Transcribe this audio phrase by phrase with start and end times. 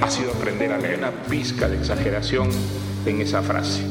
[0.00, 2.50] ha sido aprender a leer una pizca de exageración
[3.06, 3.82] en esa frase.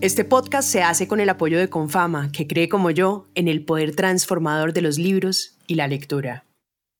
[0.00, 3.64] Este podcast se hace con el apoyo de Confama, que cree como yo en el
[3.64, 6.44] poder transformador de los libros y la lectura.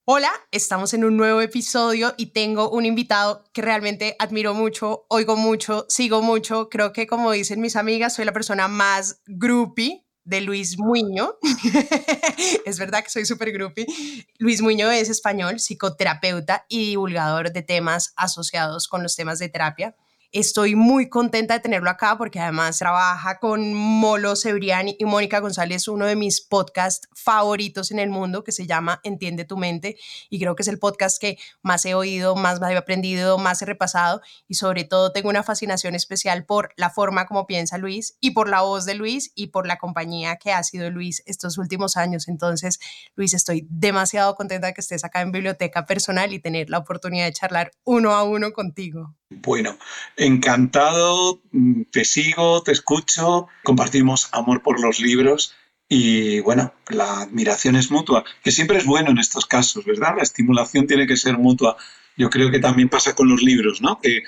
[0.07, 5.37] Hola, estamos en un nuevo episodio y tengo un invitado que realmente admiro mucho, oigo
[5.37, 6.69] mucho, sigo mucho.
[6.69, 11.35] Creo que como dicen mis amigas, soy la persona más groupie de Luis Muño.
[12.67, 13.87] es verdad que soy súper groupie.
[14.39, 19.95] Luis Muño es español, psicoterapeuta y divulgador de temas asociados con los temas de terapia.
[20.35, 25.87] Estoy muy contenta de tenerlo acá porque además trabaja con Molo Cebriani y Mónica González,
[25.87, 29.97] uno de mis podcasts favoritos en el mundo que se llama Entiende tu mente
[30.29, 33.65] y creo que es el podcast que más he oído, más he aprendido, más he
[33.65, 38.33] repasado y sobre todo tengo una fascinación especial por la forma como piensa Luis y
[38.33, 41.97] por la voz de Luis y por la compañía que ha sido Luis estos últimos
[41.97, 42.27] años.
[42.27, 42.81] Entonces,
[43.15, 47.27] Luis, estoy demasiado contenta de que estés acá en Biblioteca Personal y tener la oportunidad
[47.27, 49.15] de charlar uno a uno contigo.
[49.31, 49.79] Bueno,
[50.17, 55.55] encantado, mm, te sigo, te escucho, compartimos amor por los libros
[55.89, 60.15] y bueno, la admiración es mutua, que siempre es bueno en estos casos, ¿verdad?
[60.17, 61.77] La estimulación tiene que ser mutua.
[62.17, 64.01] Yo creo que también pasa con los libros, ¿no?
[64.01, 64.23] Que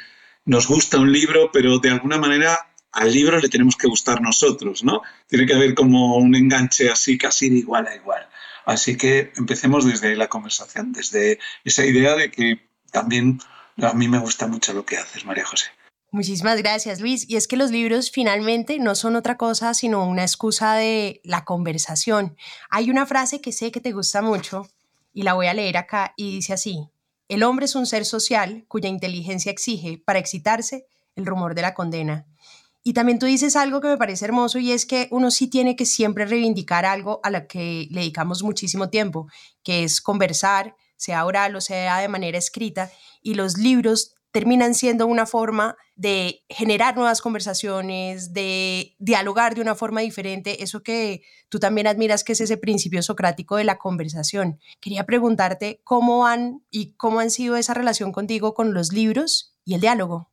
[0.45, 2.59] nos gusta un libro, pero de alguna manera
[2.93, 5.03] al libro le tenemos que gustar nosotros, ¿no?
[5.29, 8.29] Tiene que haber como un enganche así, casi de igual a igual.
[8.65, 13.39] Así que empecemos desde la conversación, desde esa idea de que también
[13.83, 15.67] a mí me gusta mucho lo que haces, María José.
[16.11, 17.29] Muchísimas gracias, Luis.
[17.29, 21.45] Y es que los libros finalmente no son otra cosa sino una excusa de la
[21.45, 22.37] conversación.
[22.71, 24.69] Hay una frase que sé que te gusta mucho
[25.12, 26.89] y la voy a leer acá y dice así,
[27.28, 30.87] el hombre es un ser social cuya inteligencia exige, para excitarse,
[31.17, 32.27] el rumor de la condena.
[32.84, 35.75] Y también tú dices algo que me parece hermoso y es que uno sí tiene
[35.75, 39.27] que siempre reivindicar algo a lo que le dedicamos muchísimo tiempo,
[39.65, 42.91] que es conversar, sea oral o sea de manera escrita,
[43.23, 49.75] y los libros terminan siendo una forma de generar nuevas conversaciones, de dialogar de una
[49.75, 54.61] forma diferente, eso que tú también admiras que es ese principio socrático de la conversación.
[54.81, 59.73] Quería preguntarte cómo han y cómo han sido esa relación contigo con los libros y
[59.73, 60.31] el diálogo.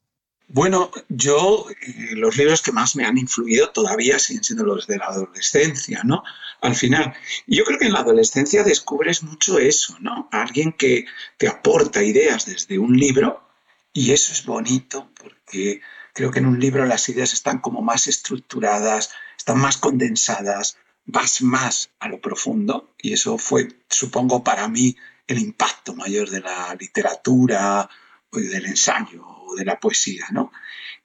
[0.47, 4.97] Bueno, yo eh, los libros que más me han influido todavía siguen siendo los de
[4.97, 6.23] la adolescencia, ¿no?
[6.61, 7.13] Al final,
[7.47, 10.29] yo creo que en la adolescencia descubres mucho eso, ¿no?
[10.31, 11.05] Alguien que
[11.37, 13.49] te aporta ideas desde un libro
[13.93, 15.81] y eso es bonito porque
[16.13, 21.41] creo que en un libro las ideas están como más estructuradas, están más condensadas, vas
[21.41, 24.95] más a lo profundo y eso fue, supongo, para mí
[25.27, 27.89] el impacto mayor de la literatura
[28.29, 30.51] o del ensayo de la poesía, ¿no?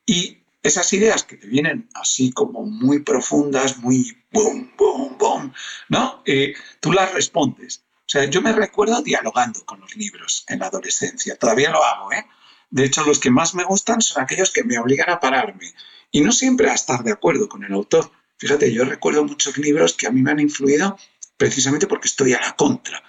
[0.06, 5.52] Y esas ideas que te vienen así como muy profundas, muy boom, boom, boom,
[5.88, 6.22] ¿no?
[6.26, 7.84] Eh, tú las respondes.
[8.00, 11.36] O sea, yo me recuerdo dialogando con los libros en la adolescencia.
[11.36, 12.26] Todavía lo hago, ¿eh?
[12.70, 15.72] De hecho, los que más me gustan son aquellos que me obligan a pararme
[16.10, 18.10] y no siempre a estar de acuerdo con el autor.
[18.38, 20.98] Fíjate, yo recuerdo muchos libros que a mí me han influido
[21.36, 23.02] precisamente porque estoy a la contra,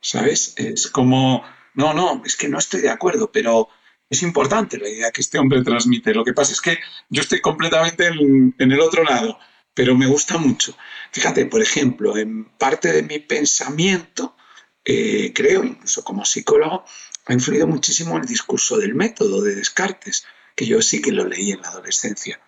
[0.00, 0.54] ¿sabes?
[0.56, 1.44] Es como,
[1.74, 3.68] no, no, es que no estoy de acuerdo, pero
[4.14, 6.14] es importante la idea que este hombre transmite.
[6.14, 6.78] Lo que pasa es que
[7.10, 9.38] yo estoy completamente en, el otro lado,
[9.74, 10.76] pero me gusta mucho.
[11.12, 14.36] Fíjate, por ejemplo, en parte de mi pensamiento,
[14.84, 16.84] eh, creo, incluso como psicólogo,
[17.26, 21.52] ha influido muchísimo el discurso del método de Descartes, que yo sí que lo leí
[21.52, 22.40] en la adolescencia.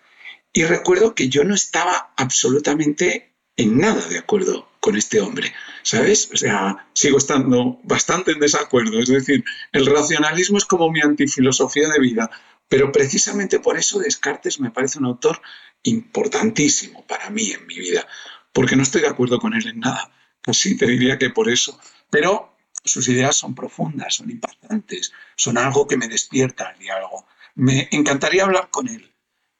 [0.53, 5.53] Y recuerdo que yo no estaba absolutamente en nada de acuerdo con este hombre,
[5.83, 6.29] ¿sabes?
[6.31, 9.01] O sea, sigo estando bastante en desacuerdo.
[9.01, 9.43] Es decir,
[9.73, 12.31] el racionalismo es como mi antifilosofía de vida,
[12.69, 15.41] pero precisamente por eso Descartes me parece un autor
[15.83, 18.07] importantísimo para mí en mi vida,
[18.53, 20.09] porque no estoy de acuerdo con él en nada.
[20.39, 21.77] Casi te diría que por eso.
[22.09, 27.27] Pero sus ideas son profundas, son impactantes, son algo que me despierta al diálogo.
[27.55, 29.11] Me encantaría hablar con él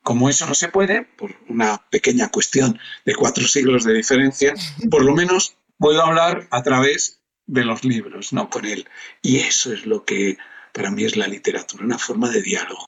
[0.07, 4.53] como eso no se puede, por una pequeña cuestión de cuatro siglos de diferencia,
[4.89, 8.87] por lo menos puedo hablar a través de los libros, no con él.
[9.21, 10.37] Y eso es lo que
[10.71, 12.85] para mí es la literatura, una forma de diálogo.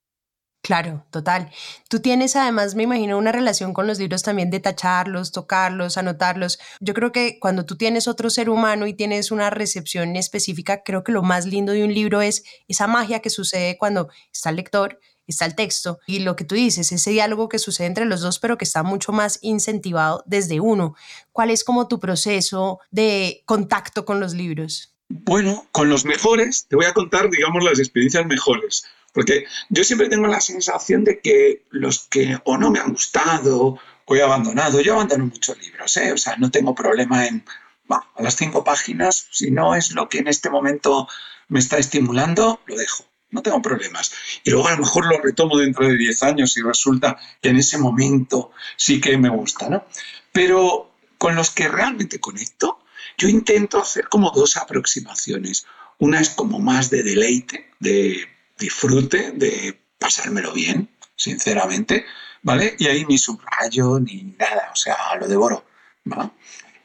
[0.64, 1.52] Claro, total.
[1.90, 6.58] Tú tienes además, me imagino, una relación con los libros también de tacharlos, tocarlos, anotarlos.
[6.80, 11.04] Yo creo que cuando tú tienes otro ser humano y tienes una recepción específica, creo
[11.04, 14.56] que lo más lindo de un libro es esa magia que sucede cuando está el
[14.56, 15.00] lector,
[15.32, 18.40] está el texto y lo que tú dices, ese diálogo que sucede entre los dos,
[18.40, 20.96] pero que está mucho más incentivado desde uno.
[21.32, 24.94] ¿Cuál es como tu proceso de contacto con los libros?
[25.10, 28.86] Bueno, con los mejores, te voy a contar, digamos, las experiencias mejores.
[29.14, 33.80] Porque yo siempre tengo la sensación de que los que o no me han gustado
[34.06, 36.12] o he abandonado, yo abandono muchos libros, ¿eh?
[36.12, 37.44] o sea, no tengo problema en,
[37.90, 41.08] a las cinco páginas, si no es lo que en este momento
[41.48, 44.12] me está estimulando, lo dejo, no tengo problemas.
[44.44, 47.58] Y luego a lo mejor lo retomo dentro de diez años y resulta que en
[47.58, 49.86] ese momento sí que me gusta, ¿no?
[50.32, 52.80] Pero con los que realmente conecto,
[53.18, 55.66] yo intento hacer como dos aproximaciones.
[56.00, 58.28] Una es como más de deleite, de
[58.58, 62.06] disfrute, de pasármelo bien, sinceramente,
[62.42, 62.76] ¿vale?
[62.80, 65.66] Y ahí ni subrayo ni nada, o sea, lo devoro,
[66.06, 66.32] ¿vale?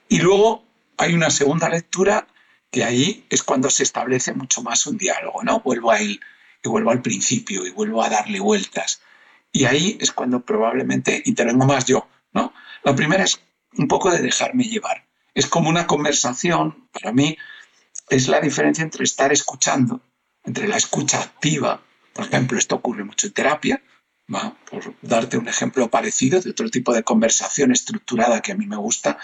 [0.09, 0.65] Y luego
[0.97, 2.27] hay una segunda lectura
[2.71, 5.61] que ahí es cuando se establece mucho más un diálogo, ¿no?
[5.61, 6.21] Vuelvo a él
[6.65, 9.03] y vuelvo al principio y vuelvo a darle vueltas.
[9.53, 12.53] Y ahí es cuando probablemente intervengo más yo, ¿no?
[12.83, 13.39] La primera es
[13.77, 15.07] un poco de dejarme llevar.
[15.35, 17.37] Es como una conversación, para mí,
[18.09, 20.01] es la diferencia entre estar escuchando
[20.45, 21.83] entre la escucha activa,
[22.13, 23.83] por ejemplo, esto ocurre mucho en terapia,
[24.71, 28.77] por darte un ejemplo parecido de otro tipo de conversación estructurada que a mí me
[28.77, 29.19] gusta,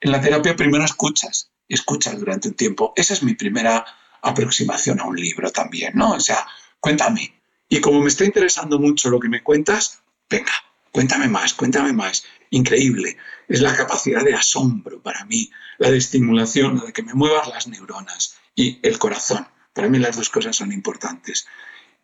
[0.00, 2.92] en la terapia primero escuchas, escuchas durante un tiempo.
[2.96, 3.84] Esa es mi primera
[4.22, 6.12] aproximación a un libro también, ¿no?
[6.12, 6.46] O sea,
[6.80, 7.40] cuéntame.
[7.68, 10.52] Y como me está interesando mucho lo que me cuentas, venga,
[10.90, 12.24] cuéntame más, cuéntame más.
[12.50, 13.16] Increíble.
[13.46, 17.48] Es la capacidad de asombro para mí, la de estimulación, la de que me muevas
[17.48, 19.46] las neuronas y el corazón.
[19.72, 21.46] Para mí las dos cosas son importantes.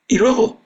[0.06, 0.62] Y luego,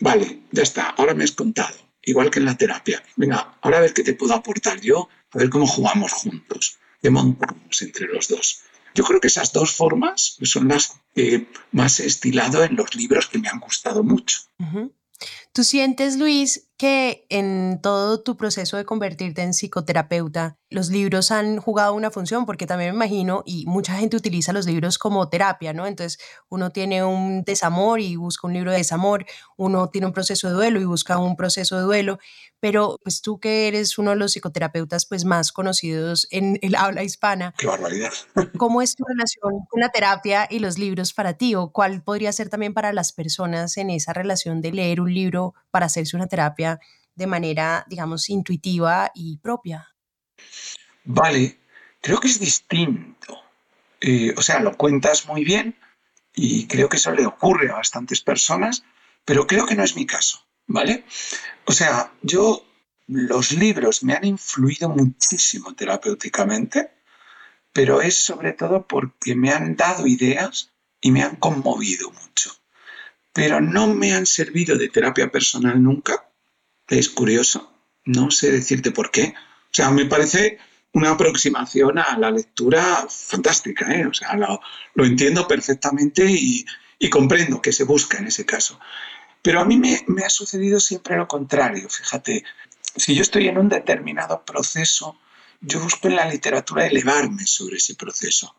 [0.00, 3.02] vale, ya está, ahora me has contado, igual que en la terapia.
[3.14, 7.10] Venga, ahora a ver qué te puedo aportar yo, a ver cómo jugamos juntos, qué
[7.10, 8.62] montamos entre los dos.
[8.94, 13.26] Yo creo que esas dos formas son las que más he estilado en los libros
[13.28, 14.38] que me han gustado mucho.
[15.52, 21.58] ¿Tú sientes, Luis, que en todo tu proceso de convertirte en psicoterapeuta, los libros han
[21.58, 22.46] jugado una función?
[22.46, 25.86] Porque también me imagino, y mucha gente utiliza los libros como terapia, ¿no?
[25.86, 26.18] Entonces,
[26.48, 29.26] uno tiene un desamor y busca un libro de desamor,
[29.58, 32.18] uno tiene un proceso de duelo y busca un proceso de duelo,
[32.60, 37.02] pero pues tú que eres uno de los psicoterapeutas pues más conocidos en el habla
[37.02, 37.52] hispana.
[37.58, 38.10] ¡Qué barbaridad!
[38.56, 41.54] ¿Cómo es tu relación con la terapia y los libros para ti?
[41.56, 45.52] ¿O cuál podría ser también para las personas en esa relación de leer un libro
[45.70, 46.78] para hacerse una terapia
[47.14, 49.88] de manera, digamos, intuitiva y propia?
[51.04, 51.60] Vale,
[52.00, 53.38] creo que es distinto.
[54.00, 55.76] Eh, o sea, lo cuentas muy bien
[56.34, 58.84] y creo que eso le ocurre a bastantes personas,
[59.24, 60.46] pero creo que no es mi caso.
[60.70, 61.04] ¿vale?
[61.64, 62.64] O sea, yo,
[63.08, 66.92] los libros me han influido muchísimo terapéuticamente,
[67.72, 72.52] pero es sobre todo porque me han dado ideas y me han conmovido mucho.
[73.32, 76.28] Pero no me han servido de terapia personal nunca.
[76.88, 77.72] Es curioso,
[78.04, 79.34] no sé decirte por qué.
[79.36, 80.58] O sea, me parece
[80.92, 84.06] una aproximación a la lectura fantástica, ¿eh?
[84.06, 86.64] O sea, lo, entiendo perfectamente y,
[87.10, 88.78] comprendo que se busca en ese caso.
[89.42, 92.44] Pero a mí me, ha sucedido siempre lo contrario, fíjate.
[92.96, 95.18] Si yo estoy en un determinado proceso,
[95.60, 98.56] yo busco en la literatura elevarme sobre ese proceso.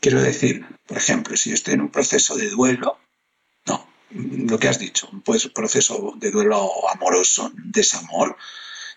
[0.00, 2.98] Quiero decir, por ejemplo, si yo estoy en un proceso de duelo,
[4.14, 8.36] lo que has dicho, pues, proceso de duelo amoroso, desamor,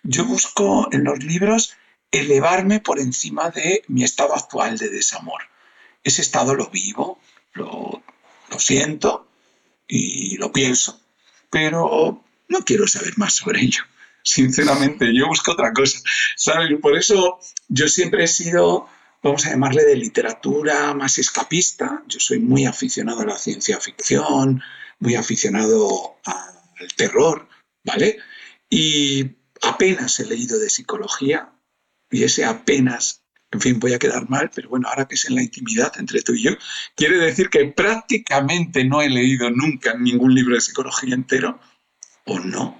[0.02, 1.74] yo busco en los libros
[2.10, 5.42] elevarme por encima de mi estado actual de desamor.
[6.04, 7.18] Ese estado lo vivo,
[7.54, 8.02] lo,
[8.50, 9.26] lo siento,
[9.88, 11.00] y lo pienso,
[11.50, 13.82] pero no quiero saber más sobre ello.
[14.22, 15.98] Sinceramente, yo busco otra cosa.
[16.36, 16.68] ¿sabes?
[16.80, 18.88] Por eso yo siempre he sido,
[19.22, 22.02] vamos a llamarle de literatura más escapista.
[22.08, 24.62] Yo soy muy aficionado a la ciencia ficción,
[24.98, 27.48] muy aficionado al terror,
[27.84, 28.18] ¿vale?
[28.68, 31.52] Y apenas he leído de psicología,
[32.10, 35.34] y ese apenas en fin, voy a quedar mal, pero bueno, ahora que es en
[35.34, 36.52] la intimidad entre tú y yo,
[36.94, 41.60] quiere decir que prácticamente no he leído nunca ningún libro de psicología entero,
[42.24, 42.76] o no,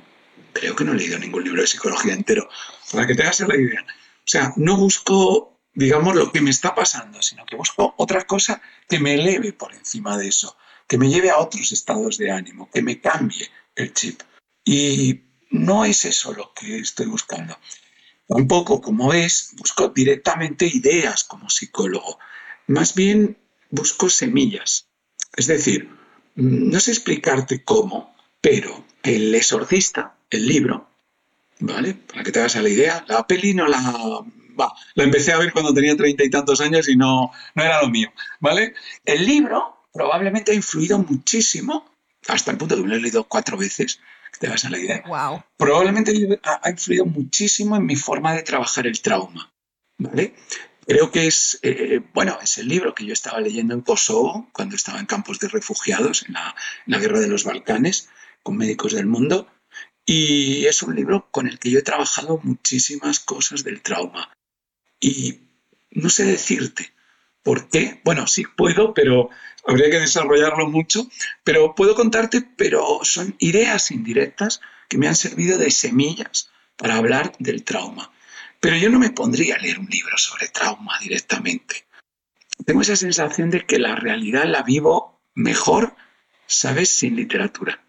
[0.52, 2.48] creo que no he leído ningún libro de psicología entero,
[2.92, 3.84] para que te hagas la idea.
[3.84, 8.60] O sea, no busco, digamos, lo que me está pasando, sino que busco otra cosa
[8.88, 10.56] que me eleve por encima de eso,
[10.86, 14.22] que me lleve a otros estados de ánimo, que me cambie el chip.
[14.64, 17.56] Y no es eso lo que estoy buscando.
[18.28, 22.18] Tampoco, como ves, busco directamente ideas como psicólogo.
[22.66, 23.36] Más bien
[23.70, 24.88] busco semillas.
[25.36, 25.88] Es decir,
[26.34, 30.88] no sé explicarte cómo, Pero El exorcista, el libro,
[31.60, 31.94] ¿vale?
[31.94, 33.80] Para que te hagas la idea, la peli no la...
[34.58, 37.82] Va, la empecé a ver cuando tenía treinta y tantos años y no, no era
[37.82, 38.74] lo mío, ¿vale?
[39.04, 41.90] El libro probablemente ha influido muchísimo,
[42.28, 44.00] hasta el punto de que lo he leído cuatro veces,
[44.32, 45.02] que te vas a la idea.
[45.06, 45.42] Wow.
[45.56, 46.12] Probablemente
[46.42, 49.50] ha influido muchísimo en mi forma de trabajar el trauma,
[49.98, 50.34] ¿vale?
[50.86, 54.76] Creo que es, eh, bueno, es el libro que yo estaba leyendo en Kosovo, cuando
[54.76, 56.54] estaba en campos de refugiados, en la,
[56.86, 58.08] en la guerra de los Balcanes,
[58.42, 59.48] con médicos del mundo.
[60.04, 64.32] Y es un libro con el que yo he trabajado muchísimas cosas del trauma.
[65.00, 65.40] Y
[65.90, 66.94] no sé decirte
[67.46, 68.00] por qué.
[68.02, 69.30] Bueno, sí puedo, pero
[69.64, 71.06] habría que desarrollarlo mucho.
[71.44, 77.34] Pero puedo contarte, pero son ideas indirectas que me han servido de semillas para hablar
[77.38, 78.10] del trauma.
[78.58, 81.86] Pero yo no me pondría a leer un libro sobre trauma directamente.
[82.64, 85.94] Tengo esa sensación de que la realidad la vivo mejor,
[86.48, 87.80] ¿sabes?, sin literatura,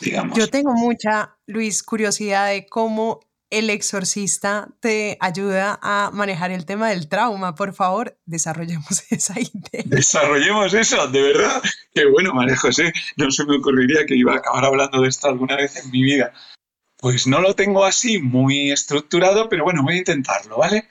[0.00, 0.36] digamos.
[0.36, 3.20] Yo tengo mucha, Luis, curiosidad de cómo
[3.58, 7.54] el exorcista te ayuda a manejar el tema del trauma.
[7.54, 9.82] Por favor, desarrollemos esa idea.
[9.84, 11.62] Desarrollemos eso, de verdad.
[11.94, 12.92] Qué bueno, María José.
[13.16, 16.02] No se me ocurriría que iba a acabar hablando de esto alguna vez en mi
[16.02, 16.32] vida.
[16.96, 20.88] Pues no lo tengo así muy estructurado, pero bueno, voy a intentarlo, ¿vale?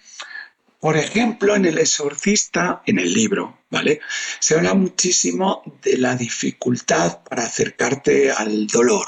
[0.80, 4.02] Por ejemplo, en El exorcista, en el libro, ¿vale?
[4.40, 9.06] Se habla muchísimo de la dificultad para acercarte al dolor.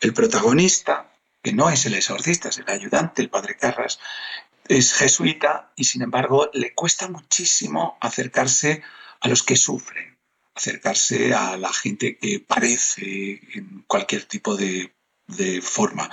[0.00, 1.11] El protagonista,
[1.42, 3.98] que no es el exorcista, es el ayudante, el padre Carras,
[4.68, 8.82] es jesuita y sin embargo le cuesta muchísimo acercarse
[9.20, 10.18] a los que sufren,
[10.54, 14.94] acercarse a la gente que parece en cualquier tipo de
[15.26, 16.10] de forma,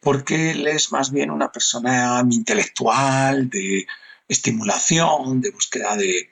[0.00, 3.86] porque él es más bien una persona intelectual, de
[4.28, 6.30] estimulación, de búsqueda de,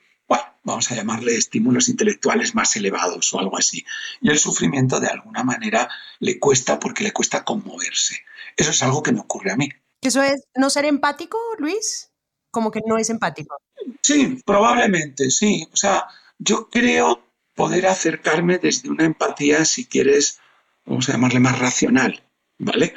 [0.63, 3.85] vamos a llamarle estímulos intelectuales más elevados o algo así.
[4.21, 5.89] Y el sufrimiento de alguna manera
[6.19, 8.23] le cuesta porque le cuesta conmoverse.
[8.55, 9.69] Eso es algo que me ocurre a mí.
[10.01, 12.11] ¿Eso es no ser empático, Luis?
[12.49, 13.57] Como que no es empático.
[14.01, 15.67] Sí, probablemente, sí.
[15.71, 17.23] O sea, yo creo
[17.55, 20.39] poder acercarme desde una empatía, si quieres,
[20.85, 22.23] vamos a llamarle más racional,
[22.57, 22.93] ¿vale?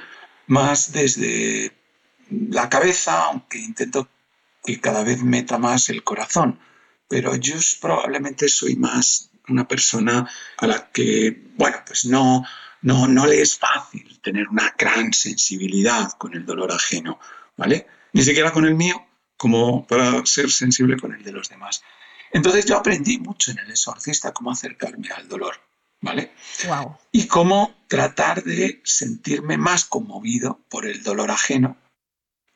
[0.46, 1.72] Más desde
[2.30, 4.08] la cabeza, aunque intento
[4.64, 6.58] que cada vez meta más el corazón.
[7.08, 12.44] Pero yo probablemente soy más una persona a la que, bueno, pues no,
[12.82, 17.18] no, no le es fácil tener una gran sensibilidad con el dolor ajeno,
[17.56, 17.86] ¿vale?
[18.12, 19.06] Ni siquiera con el mío,
[19.36, 21.82] como para ser sensible con el de los demás.
[22.32, 25.60] Entonces yo aprendí mucho en el exorcista cómo acercarme al dolor.
[26.04, 26.32] ¿vale?
[27.10, 31.78] Y cómo tratar de sentirme más conmovido por el dolor ajeno,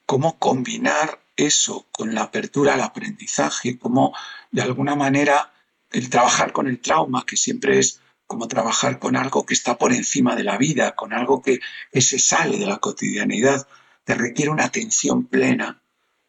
[0.07, 4.15] cómo combinar eso con la apertura al aprendizaje, cómo
[4.51, 5.53] de alguna manera
[5.91, 9.93] el trabajar con el trauma, que siempre es como trabajar con algo que está por
[9.93, 13.67] encima de la vida, con algo que, que se sale de la cotidianidad,
[14.05, 15.81] te requiere una atención plena,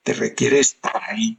[0.04, 1.38] te requiere estar ahí,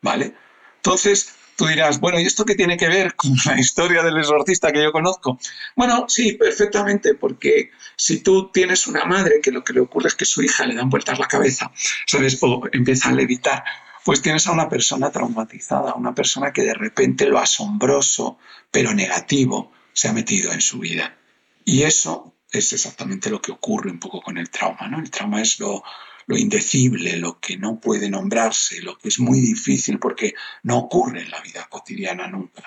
[0.00, 0.34] ¿vale?
[0.76, 4.72] Entonces, Tú dirás, bueno, ¿y esto qué tiene que ver con la historia del exorcista
[4.72, 5.38] que yo conozco?
[5.76, 10.16] Bueno, sí, perfectamente, porque si tú tienes una madre que lo que le ocurre es
[10.16, 11.70] que su hija le dan vueltas la cabeza,
[12.04, 12.36] ¿sabes?
[12.40, 13.62] O empieza a levitar,
[14.04, 18.38] pues tienes a una persona traumatizada, una persona que de repente lo asombroso,
[18.72, 21.16] pero negativo, se ha metido en su vida.
[21.64, 24.98] Y eso es exactamente lo que ocurre un poco con el trauma, ¿no?
[24.98, 25.84] El trauma es lo,
[26.32, 31.20] lo indecible, lo que no puede nombrarse, lo que es muy difícil porque no ocurre
[31.20, 32.62] en la vida cotidiana nunca.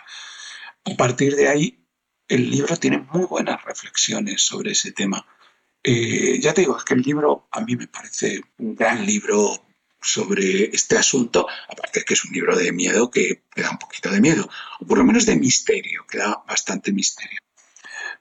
[0.86, 1.84] A partir de ahí,
[2.28, 5.26] el libro tiene muy buenas reflexiones sobre ese tema.
[5.84, 9.66] Eh, ya te digo, es que el libro a mí me parece un gran libro
[10.00, 14.12] sobre este asunto, aparte de que es un libro de miedo que, da un poquito
[14.12, 14.48] de miedo,
[14.80, 17.40] o por lo menos de misterio, que da bastante misterio.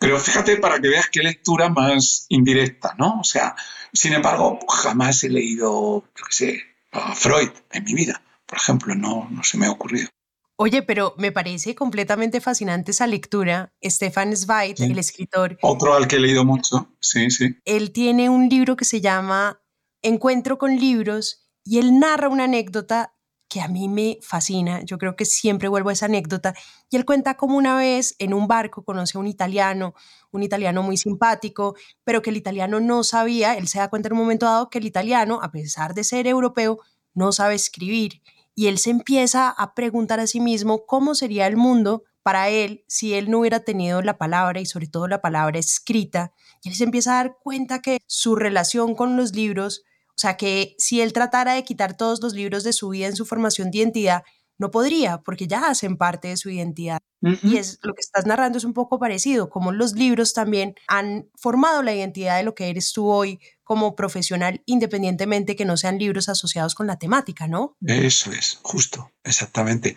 [0.05, 3.21] Pero fíjate para que veas qué lectura más indirecta, ¿no?
[3.21, 3.57] O sea,
[3.91, 6.61] sin embargo, jamás he leído, yo qué sé,
[6.93, 10.09] a Freud en mi vida, por ejemplo, no, no se me ha ocurrido.
[10.57, 13.73] Oye, pero me parece completamente fascinante esa lectura.
[13.83, 15.57] Stefan Zweig, el escritor.
[15.63, 17.57] Otro al que he leído mucho, sí, sí.
[17.65, 19.63] Él tiene un libro que se llama
[20.03, 23.15] Encuentro con libros y él narra una anécdota
[23.49, 26.55] que a mí me fascina, yo creo que siempre vuelvo a esa anécdota,
[26.91, 29.95] y él cuenta como una vez en un barco conoce a un italiano,
[30.33, 34.15] un italiano muy simpático, pero que el italiano no sabía, él se da cuenta en
[34.15, 36.79] un momento dado que el italiano, a pesar de ser europeo,
[37.15, 38.23] no sabe escribir,
[38.57, 42.85] y él se empieza a preguntar a sí mismo cómo sería el mundo para él
[42.89, 46.33] si él no hubiera tenido la palabra y sobre todo la palabra escrita,
[46.63, 49.85] y él se empieza a dar cuenta que su relación con los libros
[50.17, 53.17] o sea que si él tratara de quitar todos los libros de su vida en
[53.17, 54.23] su formación de identidad,
[54.59, 57.01] no podría porque ya hacen parte de su identidad.
[57.43, 61.31] Y es lo que estás narrando es un poco parecido, como los libros también han
[61.41, 65.99] formado la identidad de lo que eres tú hoy como profesional, independientemente que no sean
[65.99, 67.79] libros asociados con la temática, ¿no?
[67.81, 69.97] Eso es, justo, exactamente.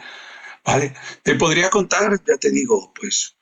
[0.64, 3.36] Vale, te podría contar, ya te digo, pues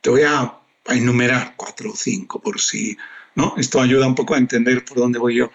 [0.00, 2.96] te voy a, enumerar cuatro o cinco por si,
[3.34, 3.54] ¿no?
[3.56, 5.50] Esto ayuda un poco a entender por dónde voy yo.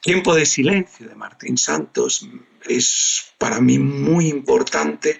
[0.00, 2.28] Tiempo de silencio de Martín Santos
[2.66, 5.18] es para mí muy importante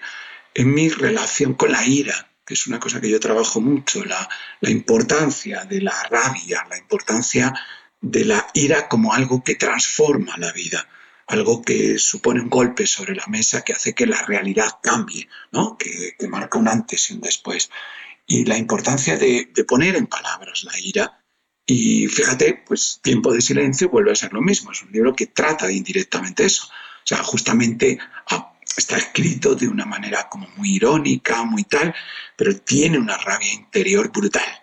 [0.53, 4.27] en mi relación con la ira, que es una cosa que yo trabajo mucho, la,
[4.61, 7.53] la importancia de la rabia, la importancia
[8.01, 10.87] de la ira como algo que transforma la vida,
[11.27, 15.77] algo que supone un golpe sobre la mesa que hace que la realidad cambie, ¿no?
[15.77, 17.69] que, marca un antes y un después.
[18.27, 21.24] Y la importancia de, poner en palabras la ira.
[21.65, 25.27] Y fíjate, pues Tiempo de Silencio vuelve a ser lo mismo, es un libro que
[25.27, 26.67] trata indirectamente eso.
[26.67, 27.97] O sea, justamente
[28.29, 31.93] ah, está escrito de una manera como muy irónica, muy tal,
[32.35, 34.61] pero tiene una rabia interior brutal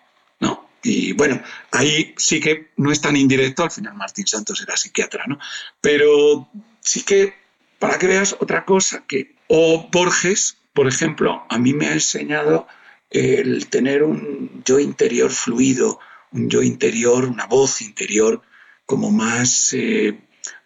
[0.83, 1.41] y bueno,
[1.71, 5.39] ahí sí que no es tan indirecto, al final Martín Santos era psiquiatra, ¿no?
[5.79, 6.49] Pero
[6.81, 7.33] sí que,
[7.79, 12.67] para que veas otra cosa, que, o Borges, por ejemplo, a mí me ha enseñado
[13.09, 15.99] el tener un yo interior fluido,
[16.33, 18.41] un yo interior, una voz interior
[18.85, 20.19] como más eh,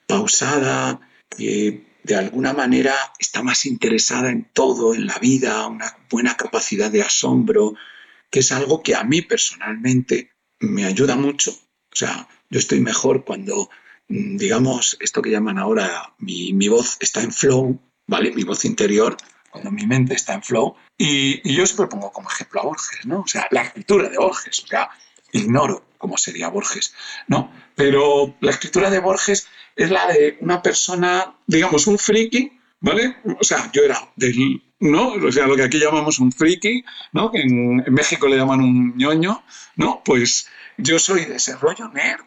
[0.08, 6.38] pausada, que de alguna manera está más interesada en todo, en la vida, una buena
[6.38, 7.76] capacidad de asombro,
[8.30, 11.52] que es algo que a mí personalmente me ayuda mucho.
[11.52, 13.70] O sea, yo estoy mejor cuando,
[14.08, 18.32] mm, digamos, esto que llaman ahora, mi, voz está en flow, ¿vale?
[18.32, 19.18] Mi voz interior,
[19.50, 20.76] cuando mi mente está en flow.
[20.98, 23.22] Y, yo siempre pongo como ejemplo a Borges, ¿no?
[23.22, 24.90] O sea, la escritura de Borges, o sea,
[25.32, 26.94] ignoro cómo sería Borges,
[27.28, 27.52] ¿no?
[27.76, 33.18] Pero la escritura de Borges es la de una persona, digamos, un friki, ¿vale?
[33.40, 35.14] O sea, yo era del ¿no?
[35.14, 37.32] O sea, lo que aquí llamamos un friki, ¿no?
[37.32, 39.44] Que en, México le llaman un ñoño,
[39.76, 40.02] ¿no?
[40.04, 42.26] Pues yo soy de ese rollo nerd,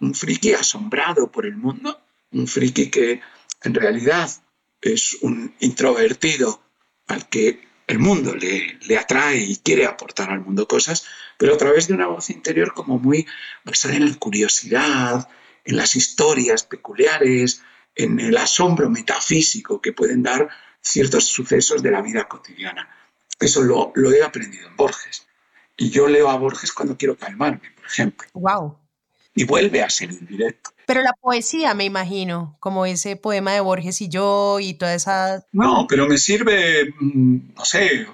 [0.00, 2.00] un friki asombrado por el mundo,
[2.32, 3.20] un friki que
[3.62, 4.30] en realidad
[4.80, 6.62] es un introvertido
[7.06, 11.06] al que el mundo le, le, atrae y quiere aportar al mundo cosas,
[11.36, 13.26] pero a través de una voz interior como muy
[13.64, 15.28] basada en la curiosidad,
[15.64, 17.62] en las historias peculiares,
[17.94, 20.48] en el asombro metafísico que pueden dar
[20.80, 22.88] ciertos sucesos de la vida cotidiana.
[23.38, 25.26] Eso lo, lo he aprendido en Borges.
[25.76, 28.28] Y yo leo a Borges cuando quiero calmarme, por ejemplo.
[28.34, 28.78] Wow.
[29.34, 30.70] Y vuelve a ser indirecto.
[30.90, 35.46] Pero la poesía, me imagino, como ese poema de Borges y yo y toda esa...
[35.52, 38.08] No, pero me sirve, mm, no sé,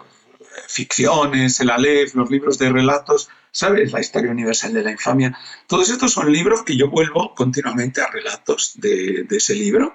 [0.69, 3.93] ficciones, el Aleph, los libros de relatos, ¿sabes?
[3.93, 5.39] La historia universal de la infamia.
[5.67, 9.95] Todos estos son libros que yo vuelvo continuamente a relatos de, de ese libro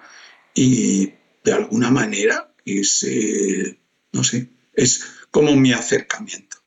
[0.55, 1.13] y
[1.43, 3.77] de alguna manera es, eh,
[4.11, 6.57] no sé, es como mi acercamiento.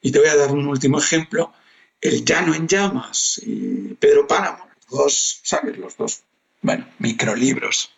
[0.00, 1.52] Y te voy a dar un último ejemplo,
[2.00, 5.76] El Llano en Llamas, y Pedro Páramo, dos, ¿sabes?
[5.78, 6.22] Los dos,
[6.62, 7.92] bueno, microlibros.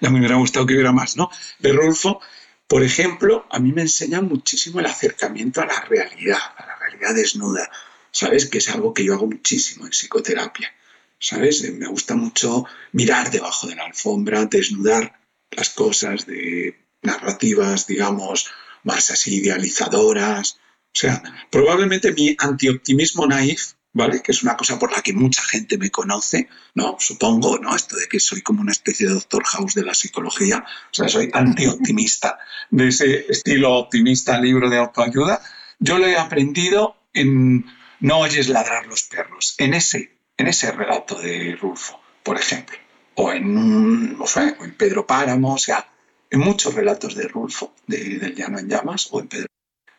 [0.00, 1.30] Ya me hubiera gustado que hubiera más, ¿no?
[1.58, 2.20] De Rulfo,
[2.66, 7.14] por ejemplo, a mí me enseña muchísimo el acercamiento a la realidad, a la realidad
[7.14, 7.70] desnuda,
[8.10, 8.46] ¿sabes?
[8.46, 10.72] Que es algo que yo hago muchísimo en psicoterapia,
[11.18, 11.62] ¿sabes?
[11.72, 18.50] Me gusta mucho mirar debajo de la alfombra, desnudar las cosas de narrativas, digamos,
[18.82, 20.58] más así idealizadoras.
[20.86, 24.20] O sea, probablemente mi antioptimismo naif, ¿vale?
[24.22, 26.96] Que es una cosa por la que mucha gente me conoce, ¿no?
[26.98, 27.74] Supongo, ¿no?
[27.74, 30.62] Esto de que soy como una especie de doctor House de la psicología.
[30.66, 32.38] O sea, soy antioptimista,
[32.70, 35.40] de ese estilo optimista libro de autoayuda.
[35.78, 37.64] Yo lo he aprendido en
[38.00, 42.76] No oyes ladrar los perros, en ese, en ese relato de Rulfo, por ejemplo
[43.14, 45.88] o en, o sea, en Pedro Páramo, o sea,
[46.30, 49.48] en muchos relatos de Rulfo, de, del Llano en Llamas, o en Pedro.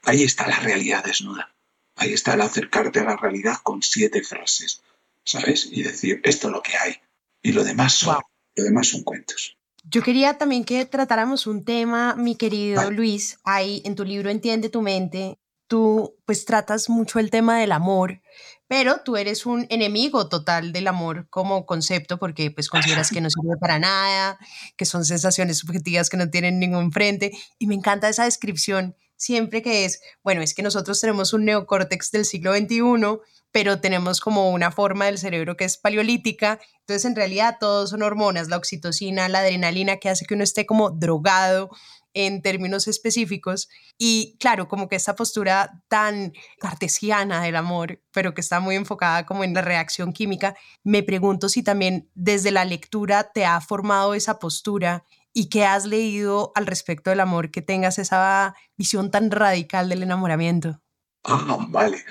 [0.03, 1.54] Ahí está la realidad desnuda.
[1.95, 4.81] Ahí está el acercarte a la realidad con siete frases,
[5.23, 5.67] ¿sabes?
[5.71, 6.95] Y decir, esto es lo que hay.
[7.41, 8.17] Y lo demás son,
[8.55, 9.57] lo demás son cuentos.
[9.83, 13.37] Yo quería también que tratáramos un tema, mi querido Luis.
[13.43, 18.21] Ahí en tu libro Entiende tu mente, tú pues tratas mucho el tema del amor
[18.67, 23.29] pero tú eres un enemigo total del amor como concepto porque pues consideras que no
[23.29, 24.39] sirve para nada,
[24.75, 29.61] que son sensaciones subjetivas que no tienen ningún frente y me encanta esa descripción siempre
[29.61, 33.19] que es, bueno, es que nosotros tenemos un neocórtex del siglo XXI,
[33.51, 38.03] pero tenemos como una forma del cerebro que es paleolítica, entonces en realidad todos son
[38.03, 41.69] hormonas, la oxitocina, la adrenalina que hace que uno esté como drogado
[42.15, 43.69] en términos específicos.
[43.99, 49.25] Y claro, como que esta postura tan cartesiana del amor, pero que está muy enfocada
[49.25, 54.15] como en la reacción química, me pregunto si también desde la lectura te ha formado
[54.15, 55.05] esa postura
[55.37, 60.01] y qué has leído al respecto del amor que tengas esa visión tan radical del
[60.01, 60.81] enamoramiento.
[61.25, 62.03] Ah, vale.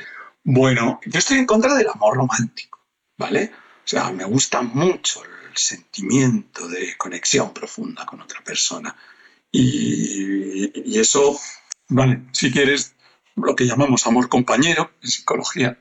[0.44, 2.78] Bueno, yo estoy en contra del amor romántico,
[3.16, 3.50] ¿vale?
[3.78, 8.94] O sea, me gusta mucho el sentimiento de conexión profunda con otra persona.
[9.50, 11.40] Y, eso,
[11.88, 12.94] vale, si quieres,
[13.36, 15.78] lo que llamamos amor compañero en psicología,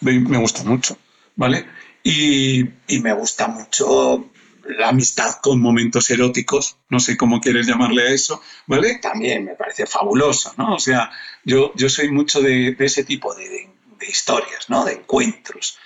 [0.00, 0.98] me gusta mucho,
[1.36, 1.64] ¿vale?
[2.02, 4.31] Y, y me gusta mucho
[4.64, 8.98] la amistad con momentos eróticos, no sé cómo quieres llamarle a eso, ¿vale?
[8.98, 10.74] También me parece fabuloso, ¿no?
[10.74, 11.10] O sea,
[11.44, 13.70] yo, yo soy mucho de, ese tipo de,
[14.08, 14.84] historias, ¿no?
[14.84, 15.78] De encuentros.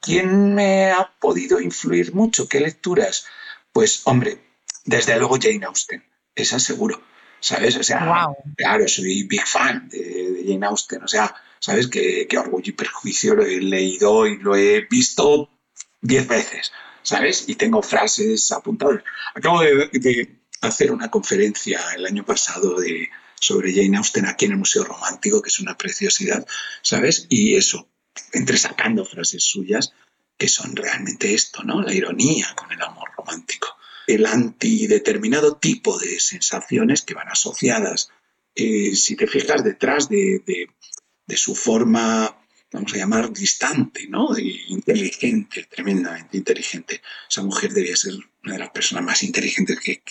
[0.00, 2.48] ¿Quién me ha podido influir mucho?
[2.48, 3.26] ¿Qué lecturas?
[3.72, 4.38] Pues, hombre,
[4.84, 6.04] desde luego Jane Austen,
[6.36, 7.02] esa seguro,
[7.40, 7.76] ¿sabes?
[7.76, 11.88] O sea, claro, soy big fan de, Jane Austen, o sea, ¿sabes?
[11.88, 15.50] Que, que Orgullo y Perjuicio lo he leído y lo he visto
[16.00, 16.72] diez veces.
[17.02, 17.44] ¿Sabes?
[17.48, 19.02] Y tengo frases apuntadas.
[19.34, 23.08] Acabo de, hacer una conferencia el año pasado de,
[23.38, 26.46] sobre Jane Austen aquí en el Museo Romántico, que es una preciosidad,
[26.82, 27.26] ¿sabes?
[27.28, 27.88] Y eso,
[28.32, 29.92] entresacando frases suyas
[30.36, 31.82] que son realmente esto, ¿no?
[31.82, 33.68] La ironía con el amor romántico.
[34.06, 38.10] El antideterminado tipo de sensaciones que van asociadas,
[38.54, 40.42] eh, si te fijas detrás de,
[41.26, 42.37] de su forma
[42.72, 44.36] vamos a llamar, distante, ¿no?
[44.38, 47.00] inteligente, tremendamente inteligente.
[47.28, 50.02] Esa mujer debía ser una de las personas más inteligentes que,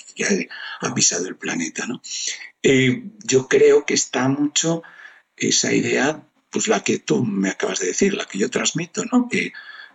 [0.81, 2.01] ha, pisado el planeta, ¿no?
[2.63, 4.83] Eh, yo creo que está mucho
[5.35, 9.29] esa idea, pues la que tú me acabas de decir, la que yo transmito, ¿no?
[9.29, 9.53] Que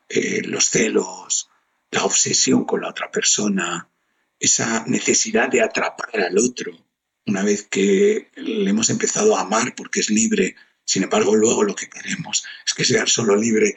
[0.09, 1.51] eh, los celos,
[1.91, 3.89] la obsesión con la otra persona,
[4.39, 6.73] esa necesidad de atrapar al otro,
[7.27, 11.75] una vez que le hemos empezado a amar porque es libre, sin embargo, luego lo
[11.75, 13.77] que queremos es que sea solo libre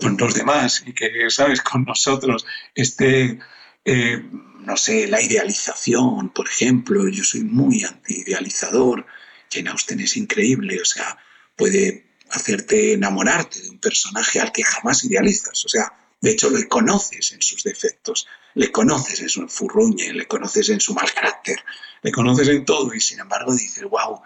[0.00, 3.38] con los demás y que, ¿sabes?, con nosotros esté,
[3.84, 4.22] eh,
[4.60, 7.08] no sé, la idealización, por ejemplo.
[7.08, 9.06] Yo soy muy anti-idealizador.
[9.50, 11.18] Jane Austen es increíble, o sea,
[11.56, 15.64] puede hacerte enamorarte de un personaje al que jamás idealizas.
[15.64, 20.26] O sea, de hecho, le conoces en sus defectos, le conoces en su furruñe, le
[20.26, 21.64] conoces en su mal carácter,
[22.02, 24.20] le conoces en todo y sin embargo dices, wow,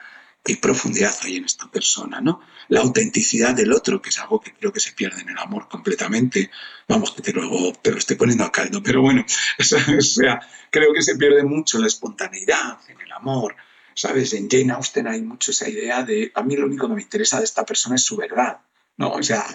[0.45, 2.43] qué profundidad hay en esta persona, ¿no?
[2.69, 5.69] La autenticidad del otro, que es algo que creo que se pierde en el amor
[5.69, 6.51] completamente.
[6.87, 9.25] Vamos, que te lo, te lo estoy poniendo a caldo, pero bueno,
[9.59, 13.57] o sea, creo que se pierde mucho la espontaneidad en el amor.
[13.95, 14.33] ¿Sabes?
[14.35, 17.39] En Jane Austen hay mucho esa idea de, a mí lo único que me interesa
[17.39, 18.59] de esta persona es su verdad,
[18.97, 19.13] ¿no?
[19.13, 19.47] O sea,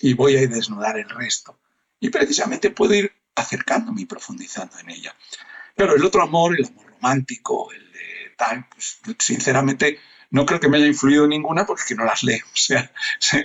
[0.00, 1.58] y voy a desnudar el resto.
[2.00, 5.14] Y precisamente puedo ir acercándome y profundizando en ella.
[5.76, 10.00] Pero el otro amor, el amor romántico, el de tal, pues sinceramente
[10.34, 12.44] no creo que me haya influido ninguna porque que no las leo.
[12.52, 12.90] O sea,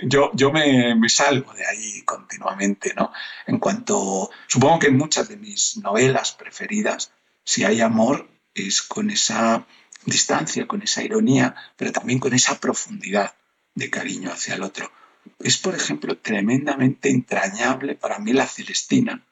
[0.02, 3.12] yo, yo me, me, salgo de ahí continuamente, ¿no?
[3.46, 7.12] En cuanto, supongo que en muchas de mis novelas preferidas,
[7.44, 9.64] si hay amor, es con esa
[10.04, 13.36] distancia, con esa ironía, pero también con esa profundidad
[13.76, 14.90] de cariño hacia el otro.
[15.38, 19.24] Es, por ejemplo, tremendamente entrañable para mí La Celestina,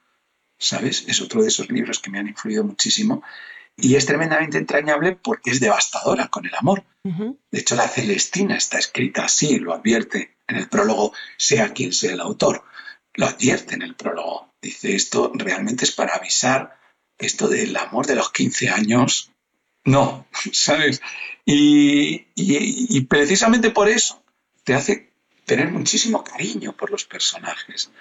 [0.57, 1.03] ¿sabes?
[1.09, 3.21] Es otro de esos libros que me han influido muchísimo
[3.75, 6.83] y es tremendamente entrañable porque es devastadora con el amor.
[7.03, 12.13] De hecho, la Celestina está escrita así, lo advierte en el prólogo, sea quien sea
[12.13, 12.63] el autor.
[13.13, 14.53] Lo advierte en el prólogo.
[14.61, 16.77] Dice, esto realmente es para avisar
[17.17, 19.31] esto del amor de los 15 años.
[19.85, 21.01] No, ¿sabes?
[21.45, 24.21] Y, y precisamente por eso
[24.63, 25.11] te hace
[25.45, 27.91] tener muchísimo cariño por los personajes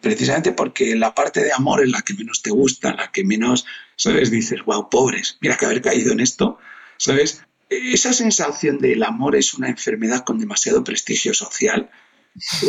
[0.00, 3.66] precisamente porque la parte de amor es la que menos te gusta, la que menos,
[3.96, 4.30] ¿sabes?
[4.30, 6.58] Dices, wow, pobres, mira que haber caído en esto,
[6.96, 7.44] ¿sabes?
[7.68, 11.90] Esa sensación del amor es una enfermedad con demasiado prestigio social.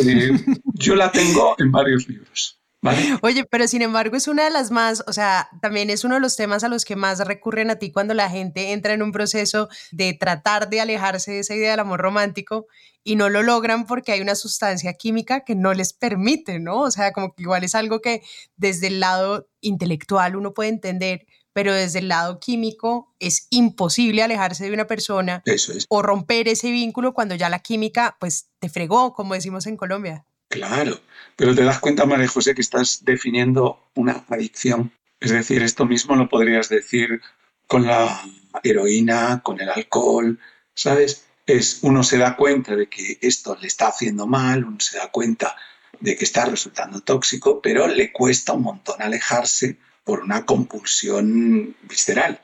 [0.04, 0.30] Eh,
[0.74, 2.61] yo la tengo en varios libros.
[3.22, 6.20] Oye, pero sin embargo es una de las más, o sea, también es uno de
[6.20, 9.12] los temas a los que más recurren a ti cuando la gente entra en un
[9.12, 12.66] proceso de tratar de alejarse de esa idea del amor romántico
[13.04, 16.80] y no lo logran porque hay una sustancia química que no les permite, ¿no?
[16.80, 18.22] O sea, como que igual es algo que
[18.56, 24.64] desde el lado intelectual uno puede entender, pero desde el lado químico es imposible alejarse
[24.64, 25.42] de una persona
[25.88, 30.26] o romper ese vínculo cuando ya la química pues te fregó, como decimos en Colombia.
[30.52, 31.00] Claro,
[31.34, 34.92] pero te das cuenta, María José, que estás definiendo una adicción.
[35.18, 37.22] Es decir, esto mismo lo podrías decir
[37.66, 38.22] con la
[38.62, 40.38] heroína, con el alcohol,
[40.74, 41.24] ¿sabes?
[41.46, 45.10] Es, uno se da cuenta de que esto le está haciendo mal, uno se da
[45.10, 45.56] cuenta
[46.00, 52.42] de que está resultando tóxico, pero le cuesta un montón alejarse por una compulsión visceral.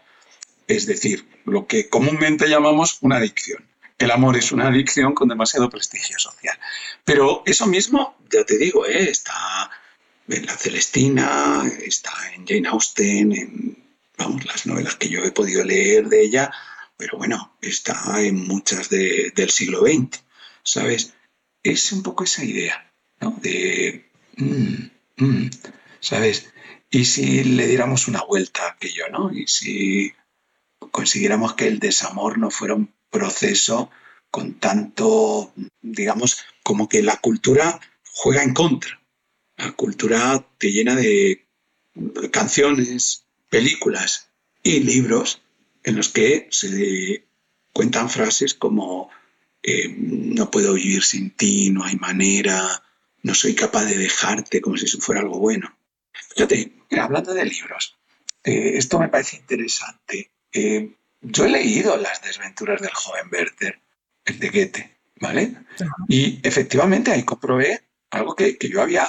[0.67, 5.69] Es decir, lo que comúnmente llamamos una adicción el amor es una adicción con demasiado
[5.69, 6.59] prestigio social.
[7.05, 9.11] Pero eso mismo, ya te digo, ¿eh?
[9.11, 9.71] está
[10.29, 15.65] en La Celestina, está en Jane Austen, en vamos, las novelas que yo he podido
[15.65, 16.51] leer de ella,
[16.97, 20.23] pero bueno, está en muchas del siglo XX,
[20.63, 21.15] ¿sabes?
[21.63, 23.37] Es un poco esa idea, ¿no?
[23.41, 25.51] De, mm, mm,
[26.01, 26.53] ¿sabes?
[26.91, 29.33] Y si le diéramos una vuelta a aquello, ¿no?
[29.33, 30.13] Y si
[30.91, 33.91] consiguiéramos que el desamor no fuera un proceso
[34.31, 37.81] con tanto, digamos, como que la cultura
[38.13, 39.01] juega en contra.
[39.57, 41.47] La cultura te llena de
[42.31, 44.31] canciones, películas
[44.63, 45.43] y libros
[45.83, 47.25] en los que se
[47.73, 49.11] cuentan frases como
[49.63, 52.83] eh, no puedo vivir sin ti, no hay manera,
[53.23, 55.77] no soy capaz de dejarte, como si eso fuera algo bueno.
[56.35, 57.97] Fíjate, hablando de libros,
[58.45, 60.31] eh, esto me parece interesante.
[60.53, 63.81] Eh, yo he leído Las desventuras del joven Werther,
[64.25, 65.55] el de Goethe, ¿vale?
[66.09, 69.07] Y efectivamente ahí comprobé algo que, yo había,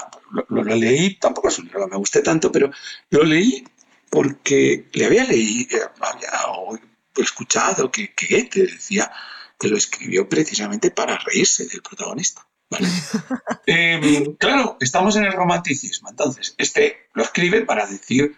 [0.50, 2.72] lo, leí, tampoco es un libro que me guste tanto, pero
[3.10, 3.64] lo leí
[4.10, 6.82] porque le había leído, eh, había
[7.16, 9.12] escuchado que, que Goethe decía
[9.60, 12.46] que lo escribió precisamente para reírse del protagonista.
[12.70, 12.88] ¿vale?
[13.66, 18.36] Em, claro, estamos en el romanticismo, entonces este lo escribe para decir,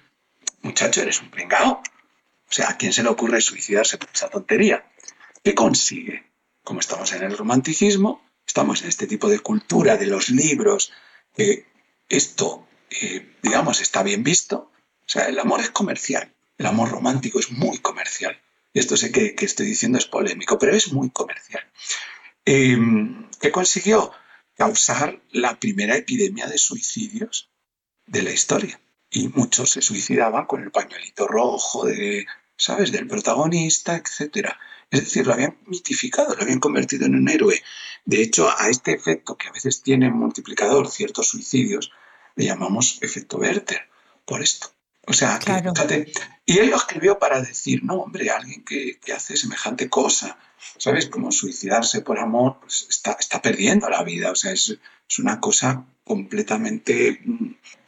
[0.61, 1.81] muchacho, eres un pringao,
[2.51, 4.91] o sea, ¿a quién se le ocurre suicidarse por esa tontería?
[5.41, 6.33] ¿Qué consigue?
[6.65, 10.91] Como estamos en el romanticismo, estamos en este tipo de cultura de los libros,
[11.33, 11.65] que
[12.09, 14.69] esto, eh, digamos, está bien visto.
[14.99, 18.37] O sea, el amor es comercial, el amor romántico es muy comercial.
[18.73, 21.63] Esto sé que, estoy diciendo es polémico, pero es muy comercial.
[22.43, 24.11] Em, ¿Qué consiguió?
[24.57, 27.49] Causar la primera epidemia de suicidios
[28.07, 28.81] de la historia.
[29.09, 32.25] Y muchos se suicidaban con el pañuelito rojo de
[32.61, 32.91] ¿sabes?
[32.91, 34.49] Del protagonista, etc.
[34.91, 37.63] Es decir, lo habían mitificado, lo habían convertido en un héroe.
[38.05, 41.91] De hecho, a este efecto que a veces tiene multiplicador ciertos suicidios,
[42.35, 43.89] le llamamos efecto Werther,
[44.25, 44.67] por esto.
[45.07, 46.11] O sea, fíjate,
[46.45, 50.37] y él lo escribió para decir, no, hombre, alguien que, hace semejante cosa,
[50.77, 51.07] ¿sabes?
[51.07, 54.77] Como suicidarse por amor, pues está, está perdiendo la vida, o sea, es,
[55.09, 57.21] es una cosa completamente,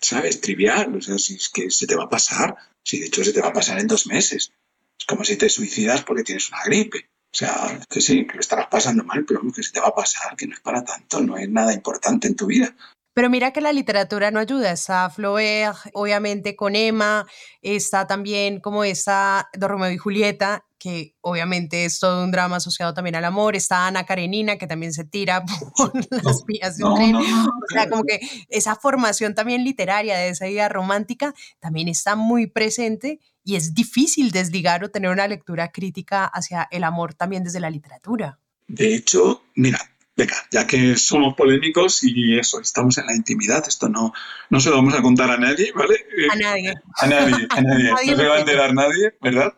[0.02, 0.42] ¿sabes?
[0.42, 3.34] Trivial, o sea, si es que se te va a pasar, si de hecho se
[3.34, 4.63] te va a pasar en dos meses, es
[5.08, 7.10] como si te suicidas porque tienes una gripe.
[7.34, 9.96] O sea, que sí, que lo estarás pasando mal, pero que se te va a
[9.96, 12.76] pasar, que no es para tanto, no es nada importante en tu vida.
[13.16, 14.72] Pero mira que la literatura no ayuda.
[14.72, 17.26] Está Flaubert, obviamente con Emma,
[17.62, 22.94] está también como esta de Romeo y Julieta, que obviamente es todo un drama asociado
[22.94, 23.56] también al amor.
[23.56, 25.44] Está Ana Karenina, que también se tira
[25.78, 27.16] por las vías de un tren.
[27.16, 27.24] o
[27.70, 33.20] sea, como que esa formación también literaria de esa idea romántica también está muy presente
[33.44, 37.70] y es difícil desligar o tener una lectura crítica hacia el amor también desde la
[37.70, 38.40] literatura.
[38.68, 39.80] De hecho, mira,
[40.16, 44.14] venga, ya que somos polémicos y eso, estamos en la intimidad, esto no,
[44.50, 45.96] no se lo vamos a contar a nadie, ¿vale?
[45.96, 46.74] Eh, a nadie.
[46.98, 47.90] A nadie, a nadie.
[47.92, 49.54] no se va a enterar nadie, ¿verdad?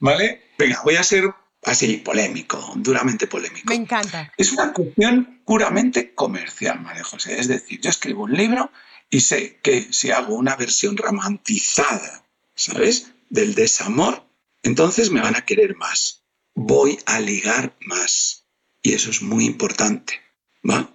[0.00, 0.42] ¿Vale?
[0.58, 1.32] Venga, voy a ser
[1.64, 3.68] así, polémico, duramente polémico.
[3.68, 4.32] Me encanta.
[4.36, 7.40] Es una cuestión puramente comercial, María José.
[7.40, 8.70] Es decir, yo escribo un libro
[9.10, 13.13] y sé que si hago una versión romantizada, ¿sabes?
[13.34, 14.24] Del desamor,
[14.62, 16.24] entonces me van a querer más.
[16.54, 18.46] Voy a ligar más.
[18.80, 20.20] Y eso es muy importante.
[20.68, 20.88] ¿va?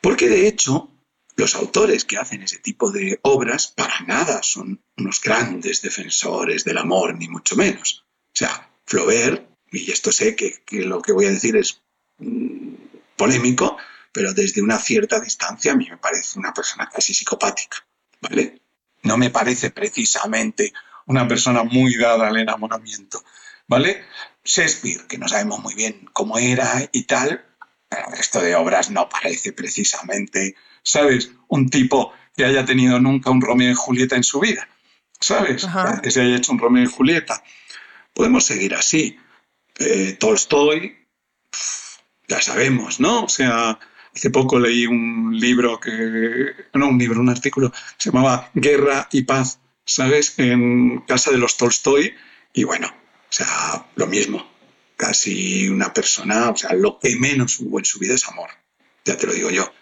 [0.00, 0.90] Porque de hecho,
[1.36, 6.78] los autores que hacen ese tipo de obras para nada son unos grandes defensores del
[6.78, 8.04] amor, ni mucho menos.
[8.26, 11.80] O sea, Flaubert, y esto sé que, lo que voy a decir es
[12.18, 12.74] mm,
[13.16, 13.76] polémico,
[14.12, 17.86] pero desde una cierta distancia a mí me parece una persona casi psicopática,
[18.20, 18.60] ¿vale?
[19.04, 20.72] No me parece precisamente
[21.06, 23.22] una persona muy dada al enamoramiento,
[23.66, 24.04] ¿vale?
[24.44, 27.44] Shakespeare, que no sabemos muy bien cómo era y tal,
[28.18, 31.30] esto de obras no parece precisamente, ¿sabes?
[31.48, 34.68] Un tipo que haya tenido nunca un Romeo y Julieta en su vida,
[35.18, 35.66] ¿sabes?
[36.02, 37.42] Que se haya hecho un Romeo y Julieta.
[38.14, 39.18] Podemos seguir así.
[39.78, 40.96] Eh, Tolstoy,
[42.28, 43.24] ya sabemos, ¿no?
[43.24, 43.78] O sea,
[44.14, 49.22] hace poco leí un libro que, no un libro, un artículo, se llamaba Guerra y
[49.22, 50.38] Paz ¿sabes?
[50.38, 52.14] En casa de los Tolstoy
[52.52, 54.48] y bueno, o sea, lo mismo.
[54.96, 58.50] Casi una persona, o sea, lo que menos hubo en su vida es amor.
[59.04, 59.72] Ya te lo digo yo.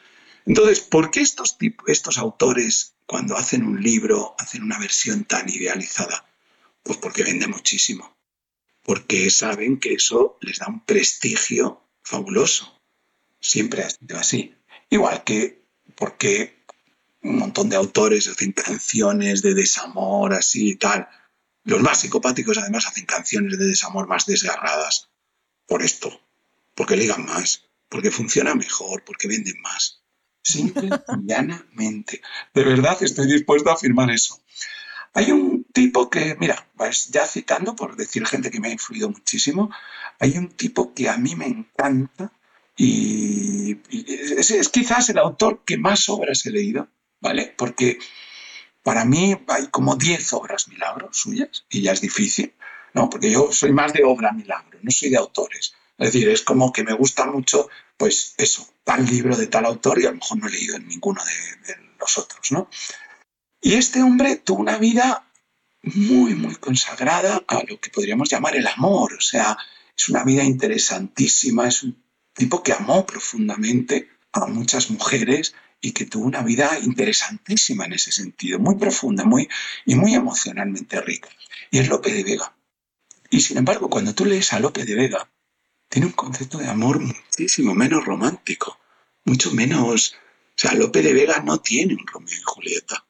[0.47, 1.57] Entonces, ¿por qué estos,
[1.87, 6.25] estos autores, cuando hacen un libro, hacen una versión tan idealizada?
[6.83, 8.17] Pues porque vende muchísimo.
[8.83, 12.81] Porque saben que eso les da un prestigio fabuloso.
[13.41, 14.55] Siempre ha sido así.
[14.89, 16.58] Igual que porque
[17.23, 21.09] un montón de autores hacen canciones de desamor así y tal.
[21.65, 25.11] Los más psicopáticos además hacen canciones de desamor más desgarradas.
[25.67, 26.21] Por esto,
[26.75, 30.01] porque ligan más, porque funciona mejor, porque venden más.
[30.43, 32.23] Simple y llanamente.
[32.55, 34.41] De verdad estoy dispuesto a afirmar eso.
[35.13, 36.69] Hay un tipo que, mira,
[37.11, 39.71] ya citando por decir gente que me ha influido muchísimo,
[40.21, 42.33] hay un tipo que a mí me encanta
[42.77, 46.89] y, es, es, quizás el autor que más obras he leído,
[47.21, 47.55] ¿vale?
[47.57, 47.99] Porque
[48.83, 52.55] para mí hay como 10 obras milagros suyas y ya es difícil,
[52.95, 53.11] ¿no?
[53.11, 55.75] Porque yo soy más de obra milagro, no soy de autores.
[55.99, 60.01] Es decir, es como que me gusta mucho, pues eso, tal libro de tal autor
[60.01, 62.71] y a lo mejor no he leído en ninguno de, de los otros, ¿no?
[63.61, 65.29] Y este hombre tuvo una vida
[65.83, 69.15] muy, muy consagrada a lo que podríamos llamar el amor.
[69.15, 69.57] O sea,
[69.97, 72.03] es una vida interesantísima, es un
[72.35, 78.13] tipo que amó profundamente a muchas mujeres y que tuvo una vida interesantísima en ese
[78.13, 79.49] sentido, muy profunda muy,
[79.85, 81.29] y muy emocionalmente rica.
[81.71, 82.55] Y es Lope de Vega.
[83.31, 85.29] Y sin embargo, cuando tú lees a Lope de Vega,
[85.89, 88.79] tiene un concepto de amor muchísimo menos romántico,
[89.25, 90.15] mucho menos...
[90.15, 93.07] O sea, Lope de Vega no tiene un Romeo y Julieta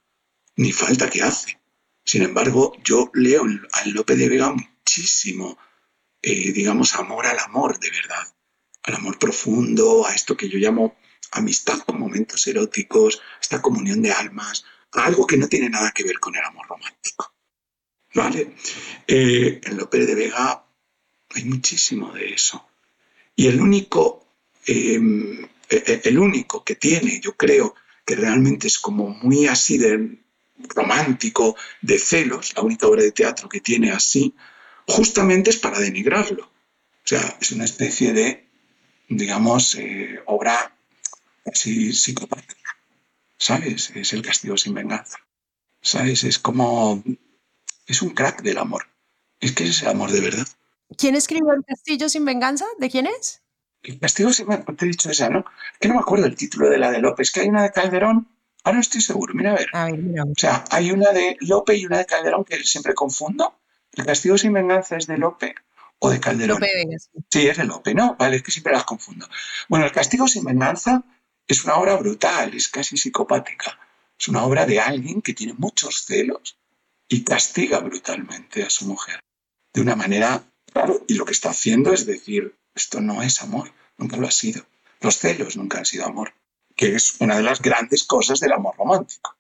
[0.59, 1.59] ni falta que hace.
[2.05, 5.57] Sin embargo, yo leo al Lope de Vega muchísimo,
[6.21, 8.27] eh, digamos, amor al amor de verdad,
[8.83, 10.97] al amor profundo, a esto que yo llamo
[11.33, 16.19] amistad con momentos eróticos, esta comunión de almas, algo que no tiene nada que ver
[16.19, 17.35] con el amor romántico.
[18.15, 18.55] ¿Vale?
[19.07, 20.65] Eh, en Lope de Vega
[21.35, 22.67] hay muchísimo de eso.
[23.37, 24.27] Y el único,
[24.67, 29.77] em, e, e, el único que tiene, yo creo, que realmente es como muy así
[29.77, 30.19] de
[30.75, 34.35] romántico de celos, la única obra de teatro que tiene así,
[34.87, 36.45] justamente es para denigrarlo.
[36.45, 38.49] O sea, es una especie de,
[39.09, 40.78] digamos, eh, obra
[41.53, 42.77] así psicopática.
[43.39, 43.91] ¿Sabes?
[43.95, 45.19] Es el castigo sin venganza.
[45.81, 46.25] ¿Sabes?
[46.25, 47.03] Es como...
[47.87, 48.87] Es un crack del amor.
[49.41, 50.47] Es que es el amor de verdad.
[50.97, 52.67] ¿Quién escribió El Castillo sin venganza?
[52.79, 53.43] ¿De quién es?
[53.83, 55.45] El Castillo sin venganza, te he dicho esa, ¿no?
[55.81, 58.29] Que no me acuerdo el título de la de López, que hay una de Calderón
[58.65, 59.69] Ahora no estoy seguro, mira a ver.
[59.73, 60.25] A ver mira.
[60.25, 63.61] O sea, hay una de Lope y una de Calderón que siempre confundo.
[63.95, 65.55] ¿El castigo sin venganza es de Lope
[65.99, 66.61] o de Calderón?
[66.61, 67.11] Vegas.
[67.31, 68.17] Sí, es de Lope, ¿no?
[68.19, 69.27] Vale, es que siempre las confundo.
[69.69, 71.03] Bueno, el castigo sin venganza
[71.49, 73.79] es una obra brutal, es casi psicopática.
[74.19, 76.57] Es una obra de alguien que tiene muchos celos
[77.09, 79.21] y castiga brutalmente a su mujer.
[79.73, 83.73] De una manera, claro, y lo que está haciendo es decir, esto no es amor,
[83.97, 84.67] nunca lo ha sido.
[85.01, 86.33] Los celos nunca han sido amor
[86.79, 89.37] que es una de las grandes cosas del amor romántico.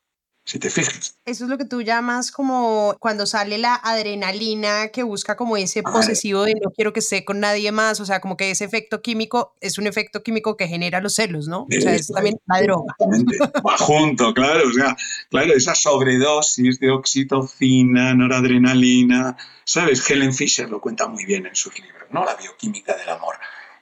[0.48, 1.18] Si te fijas.
[1.26, 5.82] Eso es lo que tú llamas como cuando sale la adrenalina que busca como ese
[5.82, 9.02] posesivo de no quiero que esté con nadie más, o sea, como que ese efecto
[9.02, 11.64] químico es un efecto químico que genera los celos, ¿no?
[11.64, 12.96] O sea, es también la droga.
[13.68, 14.96] Va junto, claro, o sea,
[15.28, 20.08] claro, esa sobredosis de oxitocina, noradrenalina, ¿sabes?
[20.08, 22.24] Helen Fisher lo cuenta muy bien en sus libros, ¿no?
[22.24, 23.34] La bioquímica del amor.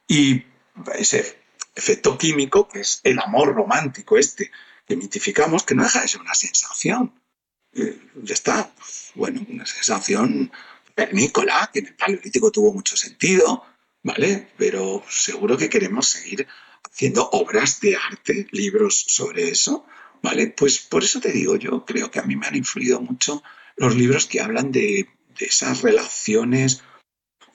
[0.08, 0.42] Y
[0.96, 1.38] ese
[1.76, 4.50] efecto químico, que es el amor romántico este
[4.86, 7.12] que mitificamos, que no deja de ser una sensación.
[7.72, 8.72] Eh, ya está,
[9.14, 10.50] bueno, una sensación
[10.94, 13.64] pernícola, que en el paleolítico tuvo mucho sentido,
[14.02, 14.48] ¿vale?
[14.56, 16.46] Pero seguro que queremos seguir
[16.84, 19.84] haciendo obras de arte, libros sobre eso,
[20.22, 20.46] ¿vale?
[20.46, 23.42] Pues por eso te digo, yo creo que a mí me han influido mucho
[23.76, 26.82] los libros que hablan de, de esas relaciones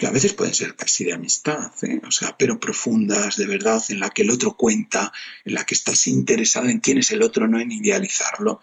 [0.01, 2.01] que a veces pueden ser casi de amistad, ¿eh?
[2.07, 5.13] o sea, pero profundas, de verdad, en la que el otro cuenta,
[5.45, 8.61] en la que estás interesado en quién es el otro, no en idealizarlo.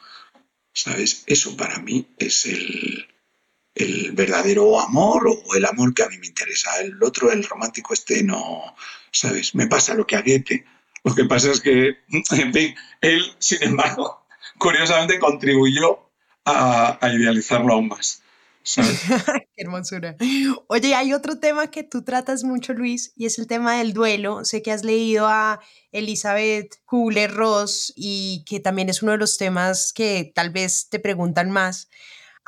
[0.73, 1.23] ¿Sabes?
[1.27, 3.07] Eso para mí es el,
[3.77, 6.81] el verdadero amor o el amor que a mí me interesa.
[6.81, 8.75] El otro, el romántico este, no,
[9.13, 9.55] ¿sabes?
[9.55, 10.65] Me pasa lo que a Goethe.
[11.05, 14.27] Lo que pasa es que, en fin, él, sin embargo,
[14.59, 16.11] curiosamente contribuyó
[16.45, 18.25] a, a idealizarlo aún más.
[19.57, 20.17] Qué hermosura.
[20.69, 24.45] Oye, hay otro tema que tú tratas mucho, Luis, y es el tema del duelo.
[24.45, 25.61] Sé que has leído a
[25.93, 31.51] Elizabeth Kubler-Ross y que también es uno de los temas que tal vez te preguntan
[31.51, 31.89] más.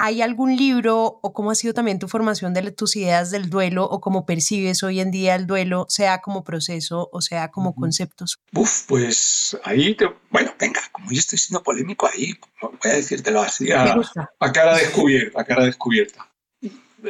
[0.02, 3.84] ¿Hay algún libro o cómo ha sido también tu formación de tus ideas del duelo
[3.84, 8.38] o cómo percibes hoy en día el duelo, sea como proceso o sea como conceptos?
[8.54, 12.32] Uf, pues ahí, te, bueno, venga, como yo estoy siendo polémico ahí,
[12.62, 13.94] voy a decírtelo así a,
[14.38, 16.32] a cara descubierta, a cara descubierta.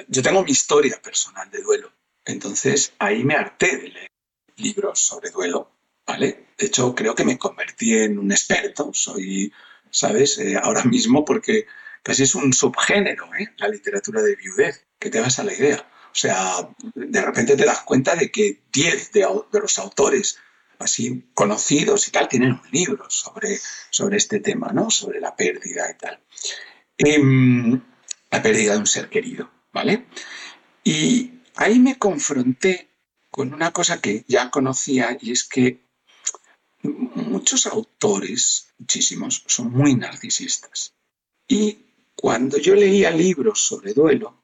[0.08, 1.92] Yo tengo mi historia personal de duelo,
[2.24, 4.10] entonces ahí me harté de leer
[4.56, 5.70] libros sobre duelo,
[6.04, 6.48] ¿vale?
[6.58, 9.52] De hecho, creo que me convertí en un experto, soy,
[9.90, 10.38] ¿sabes?
[10.38, 11.66] Eh, ahora mismo porque
[12.02, 13.52] casi es un subgénero, ¿eh?
[13.58, 15.88] la literatura de viudez, que te vas a la idea.
[16.12, 20.38] O sea, de repente te das cuenta de que 10 de, los autores
[20.78, 23.58] así conocidos y tal tienen un libro sobre,
[23.90, 24.90] sobre este tema, ¿no?
[24.90, 26.20] Sobre la pérdida y tal.
[26.98, 27.80] Em,
[28.30, 30.06] la pérdida de un ser querido, ¿vale?
[30.82, 32.90] Y ahí me confronté
[33.30, 35.86] con una cosa que ya conocía y es que
[36.82, 40.94] muchos autores, muchísimos, son muy narcisistas.
[41.46, 41.89] Y
[42.20, 44.42] cuando yo leía libros sobre duelo,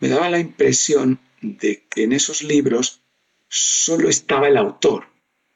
[0.00, 3.02] me daba la impresión de que en esos libros
[3.48, 5.06] solo estaba el autor,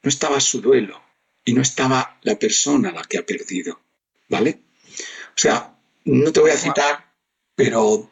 [0.04, 1.02] no estaba su duelo
[1.44, 3.80] y no estaba la persona la que ha perdido,
[4.28, 4.60] ¿vale?
[5.30, 7.12] O sea, no te voy a citar,
[7.56, 8.08] pero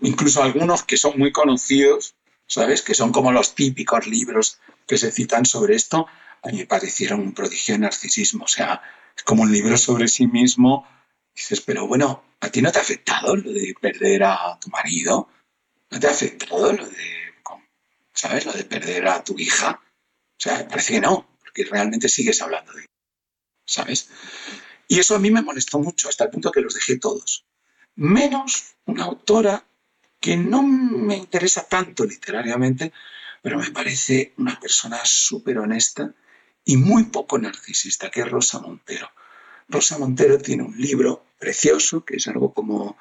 [0.00, 2.14] incluso algunos que son muy conocidos,
[2.46, 2.80] ¿sabes?
[2.80, 6.06] Que son como los típicos libros que se citan sobre esto,
[6.42, 8.44] a mí me parecieron un prodigio de narcisismo.
[8.44, 8.80] O sea,
[9.14, 10.88] es como un libro sobre sí mismo.
[11.36, 15.28] Dices, pero bueno, ¿a ti no te ha afectado lo de perder a tu marido?
[15.90, 17.34] ¿No te ha afectado lo de,
[18.14, 18.46] ¿sabes?
[18.46, 19.78] Lo de perder a tu hija.
[19.82, 22.86] O sea, parece que no, porque realmente sigues hablando de
[23.66, 24.08] ¿sabes?
[24.88, 27.44] Y eso a mí me molestó mucho, hasta el punto que los dejé todos.
[27.96, 29.66] Menos una autora
[30.20, 32.92] que no me interesa tanto literariamente,
[33.42, 36.14] pero me parece una persona súper honesta
[36.64, 39.10] y muy poco narcisista, que es Rosa Montero.
[39.68, 42.96] Rosa Montero tiene un libro precioso, que es algo como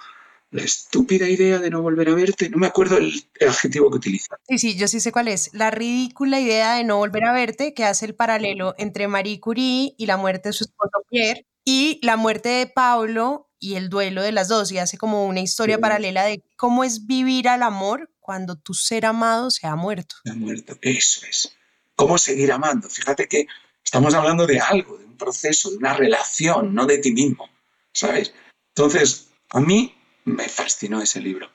[0.52, 2.50] la estúpida idea de no volver a verte.
[2.50, 3.14] No me acuerdo el,
[3.46, 4.38] adjetivo que utiliza.
[4.48, 5.50] Sí, sí, yo sí sé cuál es.
[5.54, 9.94] La ridícula idea de no volver a verte, que hace el paralelo entre Marie Curie
[9.98, 14.22] y la muerte de su esposo Pierre, y la muerte de Pablo y el duelo
[14.22, 18.12] de las dos, y hace como una historia paralela de cómo es vivir al amor
[18.20, 20.16] cuando tu ser amado se ha muerto.
[20.24, 21.56] Se ha muerto, eso es.
[21.96, 22.90] ¿Cómo seguir amando?
[22.90, 23.48] Fíjate que
[23.84, 27.50] estamos hablando de algo, de un proceso, de una relación, no de ti mismo,
[27.96, 28.34] ¿sabes?
[28.76, 31.50] Entonces, a mí me fascinó ese libro.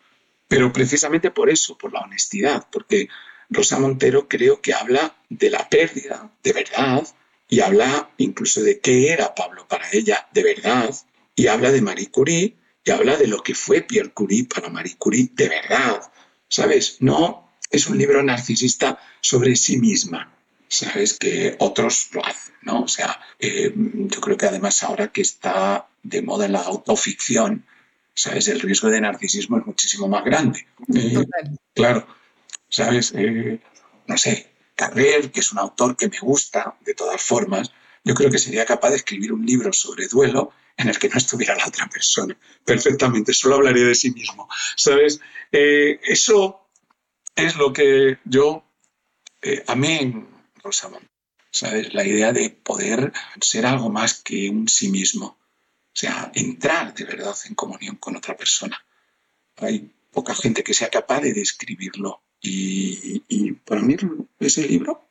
[0.48, 3.08] Pero precisamente por eso, por la honestidad, porque
[3.50, 7.06] Rosa Montero creo que habla de la pérdida, de verdad,
[7.48, 10.94] y habla incluso de qué era Pablo para ella, de verdad,
[11.36, 14.96] y habla de Marie Curie, y habla de lo que fue Pierre Curie para Marie
[14.96, 16.10] Curie, de verdad,
[16.48, 16.96] ¿sabes?
[17.00, 20.34] No es un libro narcisista sobre sí misma,
[20.68, 21.18] ¿sabes?
[21.18, 22.82] Que otros lo hacen, ¿no?
[22.82, 27.64] O sea, eh, yo creo que además ahora que está de moda la autoficción,
[28.14, 28.48] ¿sabes?
[28.48, 30.66] El riesgo de narcisismo es muchísimo más grande.
[30.94, 31.24] Eh,
[31.74, 32.06] claro,
[32.68, 33.12] ¿sabes?
[33.16, 33.60] Eh,
[34.06, 37.72] no sé, Carrer, que es un autor que me gusta de todas formas,
[38.04, 41.18] yo creo que sería capaz de escribir un libro sobre duelo en el que no
[41.18, 42.36] estuviera la otra persona.
[42.64, 44.48] Perfectamente, solo hablaría de sí mismo.
[44.76, 45.20] ¿Sabes?
[45.52, 46.66] Eh, eso
[47.36, 48.64] es lo que yo,
[49.66, 50.26] a mí,
[50.62, 50.90] Rosa,
[51.50, 51.92] ¿sabes?
[51.92, 55.39] La idea de poder ser algo más que un sí mismo.
[56.00, 58.82] Sea, entrar de verdad en comunión con otra persona.
[59.58, 62.22] Hay poca gente que sea capaz de describirlo.
[62.40, 63.96] Y, para mí
[64.38, 65.04] ese libro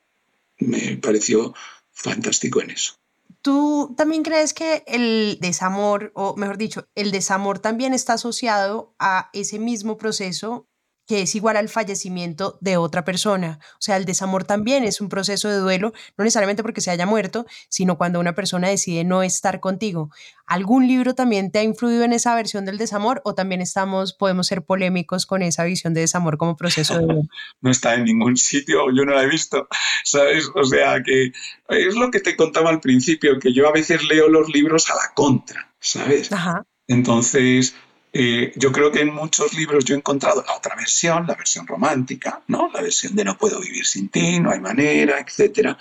[0.58, 1.54] me pareció
[1.92, 2.94] fantástico en eso.
[3.40, 9.30] ¿Tú también crees que el desamor, o mejor dicho, el desamor también está asociado a
[9.32, 10.66] ese mismo proceso
[11.10, 13.58] que es igual al fallecimiento de otra persona.
[13.72, 17.04] O sea, el desamor también es un proceso de duelo, no necesariamente porque se haya
[17.04, 20.12] muerto, sino cuando una persona decide no estar contigo.
[20.46, 24.46] ¿Algún libro también te ha influido en esa versión del desamor o también estamos, podemos
[24.46, 27.22] ser polémicos con esa visión de desamor como proceso de duelo?
[27.60, 29.66] no está en ningún sitio, yo no la he visto,
[30.04, 30.48] ¿sabes?
[30.54, 31.32] O sea, que
[31.70, 34.94] es lo que te contaba al principio, que yo a veces leo los libros a
[34.94, 36.30] la contra, ¿sabes?
[36.30, 36.64] Ajá.
[36.86, 37.74] Entonces,
[38.12, 41.66] eh, yo creo que en muchos libros yo he encontrado la otra versión, la versión
[41.66, 42.70] romántica, ¿no?
[42.72, 45.76] La versión de no puedo vivir sin ti, no hay manera, etc.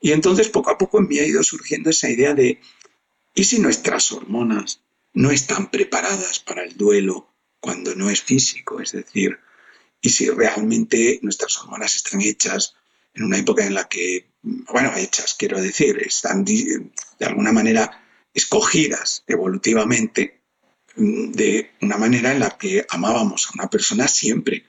[0.00, 2.60] Y entonces poco a poco me ha ido surgiendo esa idea de,
[3.34, 4.82] ¿y si nuestras hormonas
[5.14, 8.80] no están preparadas para el duelo cuando no es físico?
[8.80, 9.38] Es decir,
[10.02, 12.74] ¿y si realmente nuestras hormonas están hechas
[13.14, 18.04] en una época en la que, bueno, hechas, quiero decir, están de alguna manera
[18.34, 20.41] escogidas evolutivamente
[20.96, 24.66] de una manera en la que amábamos a una persona siempre.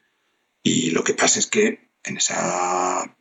[0.61, 3.15] Y lo que pasa es que en, esa,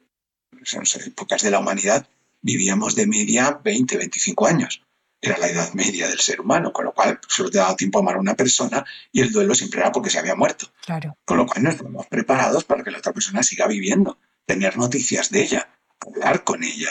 [0.61, 2.07] esas épocas de la humanidad
[2.40, 4.82] vivíamos de media 20, 25 años.
[5.20, 8.03] Era la edad media del ser humano, con lo cual solo te daba tiempo a
[8.03, 10.72] amar a una persona y el duelo siempre era porque se había muerto.
[10.84, 11.16] Claro.
[11.24, 15.30] Con lo cual no estamos preparados para que la otra persona siga viviendo, tener noticias
[15.30, 15.68] de ella,
[16.00, 16.90] hablar con ella.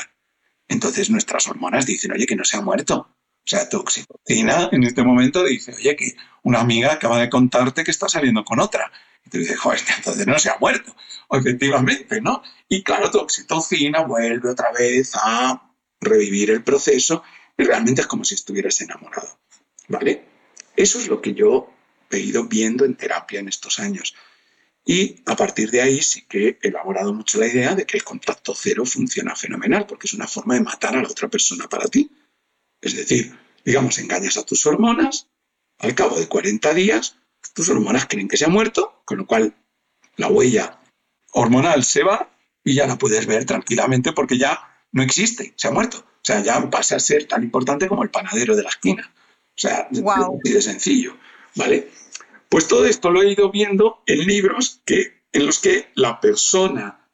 [0.70, 3.09] Entonces nuestras hormonas dicen, oye, que no se ha muerto,
[3.44, 7.92] sea, tu oxitocina en este momento dice, oye, que una amiga acaba de contarte que
[7.92, 8.92] está saliendo con otra.
[9.26, 10.96] Y tú dices, joder, entonces no se ha muerto.
[11.28, 12.44] O efectivamente, ¿no?
[12.70, 17.24] Y claro, tu oxitocina vuelve otra vez a revivir el proceso
[17.58, 19.39] y realmente es como si estuvieras enamorado.
[19.88, 20.26] ¿Vale?
[20.76, 21.74] Eso es lo que yo
[22.10, 24.16] he ido viendo en terapia en estos años.
[24.86, 28.04] Y a partir de ahí sí que he elaborado mucho la idea de que el
[28.04, 31.88] contacto cero funciona fenomenal, porque es una forma de matar a la otra persona para
[31.88, 32.10] ti.
[32.82, 35.27] Es decir, digamos, engañas a tus hormonas,
[35.79, 37.17] al cabo de 40 días,
[37.53, 39.55] tus hormonas creen que se ha muerto, con lo cual
[40.17, 40.79] la huella
[41.34, 42.29] hormonal se va
[42.63, 44.59] y ya la puedes ver tranquilamente porque ya
[44.91, 45.97] no existe, se ha muerto.
[45.97, 49.11] O sea, ya pasa a ser tan importante como el panadero de la esquina.
[49.15, 50.39] O sea, wow.
[50.39, 51.17] así de sencillo.
[51.55, 51.89] ¿vale?
[52.49, 57.07] Pues todo esto lo he ido viendo en libros que, en los que la persona,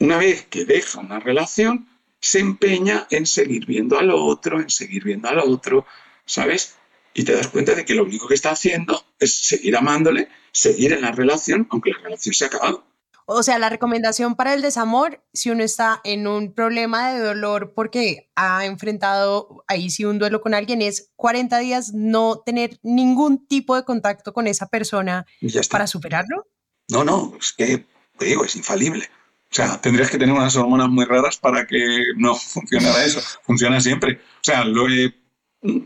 [0.00, 1.88] una vez que deja una relación,
[2.24, 5.84] se empeña en seguir viendo al otro, en seguir viendo al otro,
[6.24, 6.76] ¿sabes?
[7.12, 10.94] Y te das cuenta de que lo único que está haciendo es seguir amándole, seguir
[10.94, 12.82] en la relación, aunque la relación se ha acabado.
[13.26, 17.74] O sea, la recomendación para el desamor, si uno está en un problema de dolor
[17.74, 23.46] porque ha enfrentado ahí sí un duelo con alguien, es 40 días no tener ningún
[23.46, 25.26] tipo de contacto con esa persona
[25.70, 26.46] para superarlo.
[26.88, 27.84] No, no, es que
[28.16, 29.10] te digo, es infalible.
[29.54, 31.78] O sea, tendrías que tener unas hormonas muy raras para que
[32.16, 33.20] no funcionara eso.
[33.44, 34.14] Funciona siempre.
[34.14, 35.14] O sea, lo he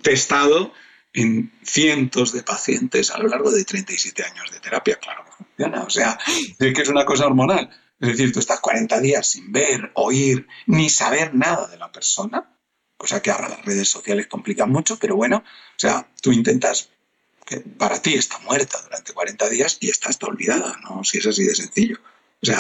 [0.01, 0.73] testado
[1.13, 5.83] en cientos de pacientes a lo largo de 37 años de terapia, claro que funciona.
[5.83, 6.19] O sea,
[6.59, 7.69] es que es una cosa hormonal.
[8.01, 12.51] Es decir, tú estás 40 días sin ver, oír, ni saber nada de la persona,
[12.97, 16.89] cosa que ahora las redes sociales complican mucho, pero bueno, o sea, tú intentas
[17.45, 21.05] que para ti está muerta durante 40 días y está, está olvidada, ¿no?
[21.05, 21.99] Si es así de sencillo.
[22.41, 22.59] O sea,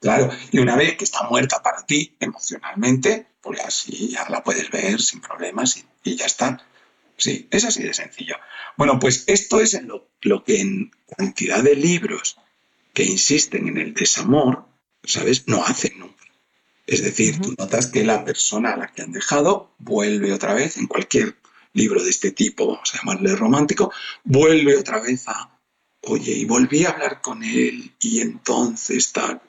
[0.00, 4.70] claro, y una vez que está muerta para ti emocionalmente, pues así ya la puedes
[4.70, 6.64] ver sin problemas y, y ya está.
[7.16, 8.36] Sí, es así de sencillo.
[8.78, 12.38] Bueno, pues esto es lo, lo que en cantidad de libros
[12.94, 14.64] que insisten en el desamor,
[15.04, 15.46] ¿sabes?
[15.46, 16.24] No hacen nunca.
[16.86, 20.76] Es decir, tú notas que la persona a la que han dejado vuelve otra vez,
[20.78, 21.36] en cualquier
[21.72, 23.92] libro de este tipo, vamos a llamarle romántico,
[24.24, 25.59] vuelve otra vez a,
[26.02, 29.40] oye, y volví a hablar con él y entonces tal.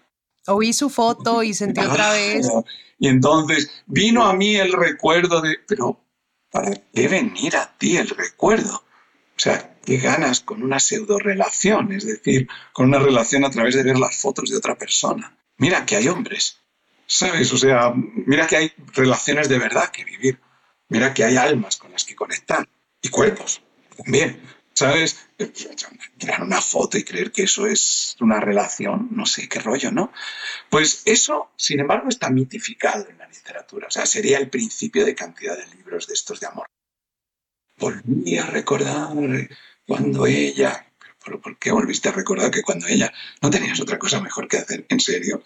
[0.48, 2.48] Oí su foto y sentí otra vez.
[2.98, 6.04] Y entonces vino a mí el recuerdo de, pero
[6.52, 8.76] ¿para qué venir a ti el recuerdo?
[8.76, 11.92] O sea, ¿qué ganas con una pseudo relación?
[11.94, 15.36] Es decir, con una relación a través de ver las fotos de otra persona.
[15.58, 16.60] Mira que hay hombres,
[17.08, 17.52] ¿sabes?
[17.54, 20.40] O sea, mira que hay relaciones de verdad que vivir.
[20.90, 22.68] Mira que hay almas con las que conectar.
[23.02, 23.62] Y cuerpos
[23.98, 24.42] también.
[24.82, 25.28] ¿Sabes?
[26.18, 30.12] Crear una foto y creer que eso es una relación, no sé qué rollo, ¿no?
[30.72, 33.88] Pues eso, sin embargo, está mitificado en la literatura.
[33.88, 36.66] O sea, sería el principio de cantidad de libros de estos de amor.
[37.78, 39.10] Volví a recordar
[39.86, 40.88] cuando ella...
[41.24, 43.14] ¿Pero por qué volviste a recordar que cuando ella
[43.44, 44.88] no tenías otra cosa mejor que hacer?
[44.90, 45.44] ¿En serio?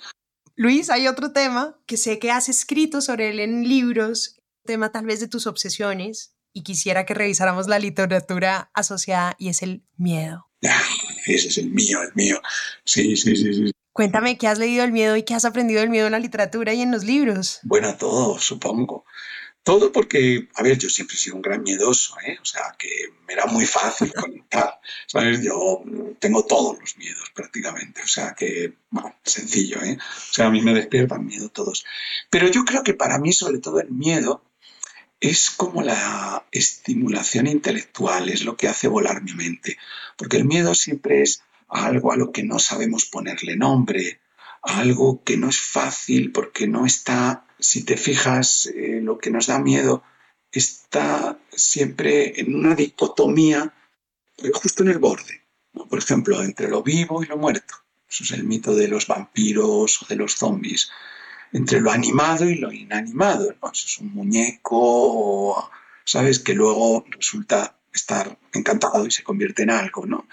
[0.55, 5.05] Luis, hay otro tema que sé que has escrito sobre él en libros, tema tal
[5.05, 10.47] vez de tus obsesiones, y quisiera que revisáramos la literatura asociada y es el miedo.
[10.65, 10.81] Ah,
[11.25, 12.41] ese es el mío, el mío.
[12.85, 13.71] Sí, sí, sí, sí.
[13.91, 16.73] Cuéntame qué has leído el miedo y qué has aprendido del miedo en la literatura
[16.73, 17.59] y en los libros.
[17.63, 19.05] Bueno, todo, supongo.
[19.63, 22.37] Todo porque, a ver, yo siempre he sido un gran miedoso, ¿eh?
[22.41, 22.89] O sea, que
[23.27, 25.41] me era muy fácil conectar, ¿sabes?
[25.41, 25.83] Yo
[26.19, 29.97] tengo todos los miedos prácticamente, o sea, que, bueno, sencillo, ¿eh?
[29.99, 31.83] O sea, a mí me despiertan miedo todos.
[32.29, 34.43] Pero yo creo que para mí, sobre todo el miedo,
[35.29, 39.77] es como la estimulación intelectual, es lo que hace volar mi mente,
[40.17, 44.19] porque el miedo siempre es algo a lo que no sabemos ponerle nombre,
[44.61, 49.47] algo que no es fácil porque no está, si te fijas, eh, lo que nos
[49.47, 50.03] da miedo
[50.51, 53.73] está siempre en una dicotomía
[54.37, 55.41] eh, justo en el borde,
[55.89, 57.75] por ejemplo, entre lo vivo y lo muerto.
[58.07, 60.91] Eso es el mito de los vampiros o de los zombies
[61.55, 63.55] entre lo animado y lo inanimado.
[63.61, 63.71] ¿no?
[63.71, 65.71] es un muñeco,
[66.03, 66.39] ¿sabes?
[66.39, 70.27] Que luego resulta estar encantado y se convierte en algo, ¿no?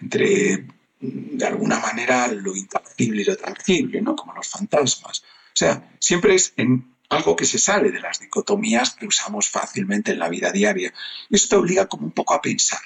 [0.00, 0.68] Entre,
[1.00, 4.14] de alguna manera, lo intangible y lo tangible, ¿no?
[4.14, 5.24] Como los fantasmas.
[5.24, 10.12] O sea, siempre es en algo que se sale de las dicotomías que usamos fácilmente
[10.12, 10.94] en la vida diaria.
[11.28, 12.82] Y eso te obliga como un poco a pensar.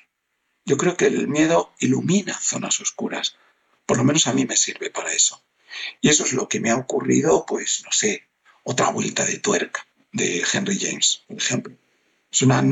[0.64, 3.36] Yo creo que el miedo ilumina zonas oscuras.
[3.84, 5.42] Por lo menos a mí me sirve para eso.
[6.00, 8.28] Y eso es lo que me ha ocurrido, pues, no sé,
[8.64, 11.74] otra vuelta de tuerca de Henry James, por ejemplo.
[12.30, 12.62] Es una,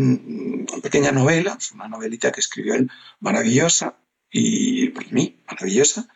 [0.82, 2.90] pequeña novela, es una novelita que escribió él,
[3.20, 3.96] maravillosa,
[4.30, 6.08] y para mí, maravillosa,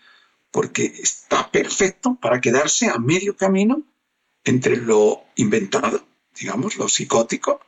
[0.51, 3.83] porque está perfecto para quedarse a medio camino
[4.45, 6.07] entre lo inventado,
[6.39, 7.61] digamos, lo psicótico,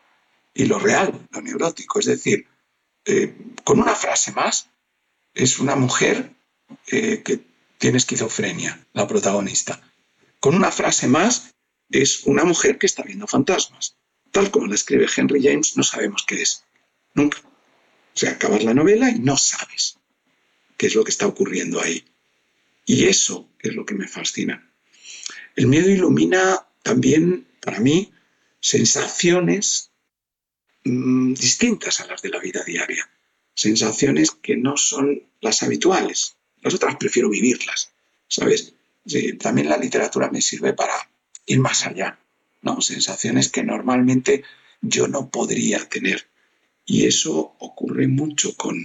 [0.55, 1.99] y lo real, lo neurótico.
[1.99, 2.47] Es decir,
[3.05, 4.69] eh, con una frase más,
[5.35, 6.31] es una mujer
[6.87, 7.41] eh, que
[7.85, 9.79] tiene esquizofrenia, la protagonista.
[10.41, 11.55] Con una frase más,
[11.91, 13.99] es una mujer que está viendo fantasmas.
[14.31, 16.65] Tal como la escribe Henry James, no sabemos qué es.
[17.13, 17.41] Nunca.
[17.43, 19.99] O sea, acabas la novela y no sabes
[20.79, 22.03] qué es lo que está ocurriendo ahí.
[22.87, 24.67] Y eso es lo que me fascina.
[25.55, 28.15] El miedo ilumina también, para mí,
[28.61, 29.91] sensaciones
[30.85, 33.11] mm, distintas a las de la vida diaria.
[33.55, 36.39] Sensaciones que no son las habituales.
[36.65, 37.93] Las otras prefiero vivirlas,
[38.27, 38.75] ¿sabes?
[39.39, 40.95] también la literatura me sirve para
[41.45, 42.19] ir más allá,
[42.63, 42.81] ¿no?
[42.81, 44.45] Sensaciones que normalmente
[44.81, 46.27] yo no podría tener.
[46.87, 48.79] Y eso ocurre mucho con,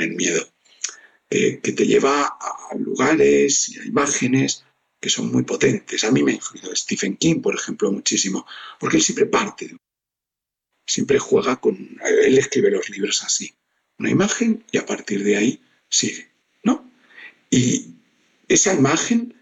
[0.00, 0.46] el miedo,
[1.28, 4.64] eh, que te lleva a lugares y a imágenes
[5.00, 6.04] que son muy potentes.
[6.04, 8.46] A mí me ha influido Stephen King, por ejemplo, muchísimo,
[8.78, 9.76] porque él siempre parte,
[10.86, 13.52] siempre juega con, él escribe los libros así,
[13.98, 16.33] una imagen y a partir de ahí sigue.
[17.54, 17.94] Y
[18.48, 19.32] esa imagen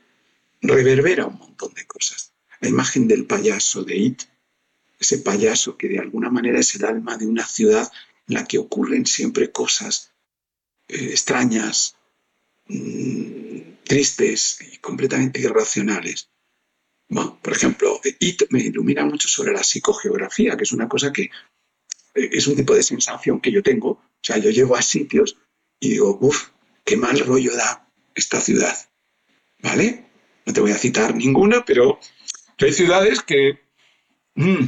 [0.61, 2.35] reverbera un montón de cosas.
[2.61, 4.23] La imagen del payaso de It,
[4.99, 7.91] ese payaso que de alguna manera es el alma de una ciudad
[8.29, 10.13] en la que ocurren siempre cosas
[10.89, 11.97] eh, extrañas,
[12.69, 16.29] mm, tristes y completamente irracionales.
[17.09, 21.31] por ejemplo, IT me ilumina mucho sobre la psicogeografía, que es una cosa que
[22.15, 23.91] eh, es un tipo de sensación que yo tengo.
[23.91, 25.39] O sea, yo llego a sitios
[25.81, 26.51] y digo, uff,
[26.85, 27.83] qué mal rollo da
[28.15, 28.77] esta ciudad.
[29.61, 30.07] ¿Vale?
[30.45, 32.01] No te voy a citar ninguna, pero
[32.59, 33.61] hay ciudades que
[34.35, 34.65] mm,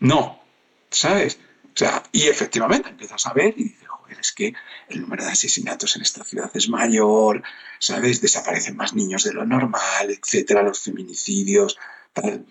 [0.00, 0.42] no,
[0.90, 1.38] ¿sabes?
[1.66, 3.88] O sea, y efectivamente empiezas a ver y dices,
[4.20, 4.54] es que
[4.88, 7.42] el número de asesinatos en esta ciudad es mayor,
[7.78, 8.20] ¿sabes?
[8.20, 11.78] Desaparecen más niños de lo normal, etcétera, los feminicidios,
[12.12, 12.46] tal.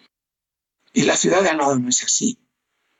[0.94, 2.40] Y la ciudad de al no es así.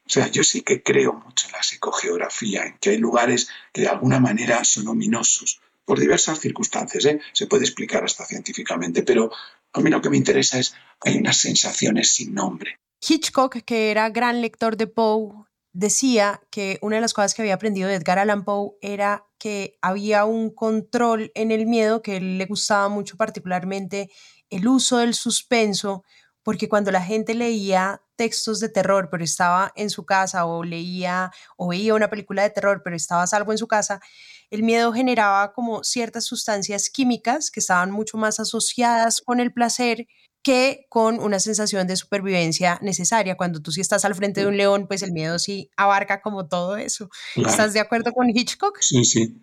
[0.06, 3.82] O sea, yo sí que creo mucho en la psicogeografía, en que hay lugares que
[3.82, 7.22] de alguna manera son ominosos, por diversas circunstancias, ¿eh?
[7.32, 9.32] se puede explicar hasta científicamente, pero
[9.72, 12.78] a mí lo que me interesa es, hay unas sensaciones sin nombre.
[13.00, 17.54] Hitchcock, que era gran lector de Poe, decía que una de las cosas que había
[17.54, 22.46] aprendido de Edgar Allan Poe era que había un control en el miedo que le
[22.48, 24.10] gustaba mucho particularmente
[24.50, 26.04] el uso del suspenso,
[26.44, 31.32] porque cuando la gente leía textos de terror, pero estaba en su casa, o leía
[31.56, 34.02] o veía una película de terror, pero estaba a salvo en su casa,
[34.50, 40.08] el miedo generaba como ciertas sustancias químicas que estaban mucho más asociadas con el placer
[40.42, 43.36] que con una sensación de supervivencia necesaria.
[43.36, 46.48] Cuando tú sí estás al frente de un león, pues el miedo sí abarca como
[46.48, 47.10] todo eso.
[47.36, 48.78] ¿Estás de acuerdo con Hitchcock?
[48.80, 49.36] Sí, sí,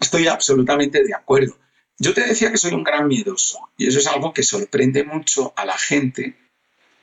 [0.00, 1.56] estoy absolutamente de acuerdo.
[1.98, 5.52] Yo te decía que soy un gran miedoso y eso es algo que sorprende mucho
[5.56, 6.36] a la gente.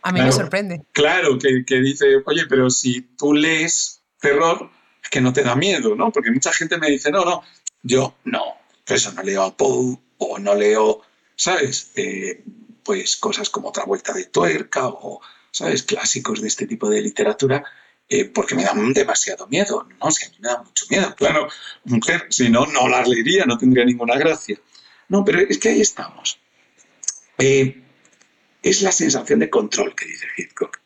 [0.06, 0.84] A mí me sorprende.
[0.92, 4.70] Claro, que, que dice, oye, pero si tú lees terror,
[5.02, 6.12] es que no te da miedo, ¿no?
[6.12, 7.42] Porque mucha gente me dice, no, no,
[7.82, 8.44] yo no,
[8.86, 11.02] eso no leo a Poe o no leo,
[11.36, 11.92] ¿sabes?
[11.96, 12.44] Eh,
[12.84, 17.64] pues cosas como Otra Vuelta de Tuerca o, ¿sabes?, clásicos de este tipo de literatura,
[18.08, 19.88] eh, porque me dan demasiado miedo.
[20.00, 21.16] No, si a mí me da mucho miedo.
[21.16, 21.48] Claro,
[21.86, 24.60] mujer, si no, no las leería, no tendría ninguna gracia.
[25.10, 26.40] No, pero es que ahí estamos.
[27.40, 27.85] Eh,
[28.66, 30.80] es la sensación de control que dice Hitchcock.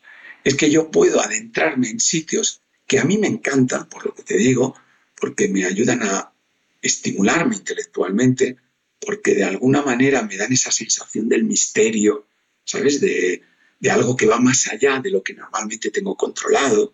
[0.44, 4.24] Es que yo puedo adentrarme en sitios que a mí me encantan, por lo que
[4.24, 4.76] te digo,
[5.16, 6.34] porque me ayudan a
[6.82, 8.58] estimularme intelectualmente,
[9.00, 12.28] porque de alguna manera me dan esa sensación del misterio,
[12.66, 13.00] ¿sabes?
[13.00, 13.44] De,
[13.90, 16.94] algo que va más allá de lo que normalmente tengo controlado.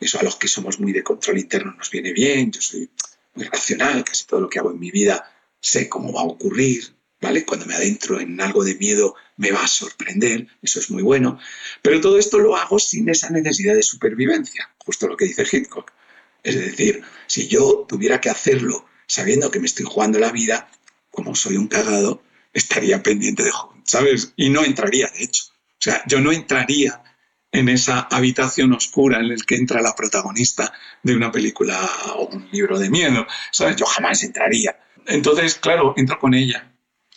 [0.00, 2.88] Eso a los que somos muy de control interno nos viene bien, yo soy
[3.34, 5.30] muy racional, casi todo lo que hago en mi vida
[5.60, 7.46] sé cómo va a ocurrir, ¿vale?
[7.46, 11.38] Cuando me adentro en algo de miedo me va a sorprender, eso es muy bueno,
[11.80, 15.92] pero todo esto lo hago sin esa necesidad de supervivencia, justo lo que dice Hitchcock.
[16.42, 20.68] Es decir, si yo tuviera que hacerlo sabiendo que me estoy jugando la vida,
[21.10, 23.52] como soy un cagado, estaría pendiente de
[23.84, 24.32] ¿sabes?
[24.36, 25.44] Y no entraría, de hecho.
[25.44, 27.02] O sea, yo no entraría
[27.52, 32.48] en esa habitación oscura en la que entra la protagonista de una película o un
[32.50, 33.76] libro de miedo, ¿sabes?
[33.76, 34.76] Yo jamás entraría.
[35.06, 36.71] Entonces, claro, entro con ella.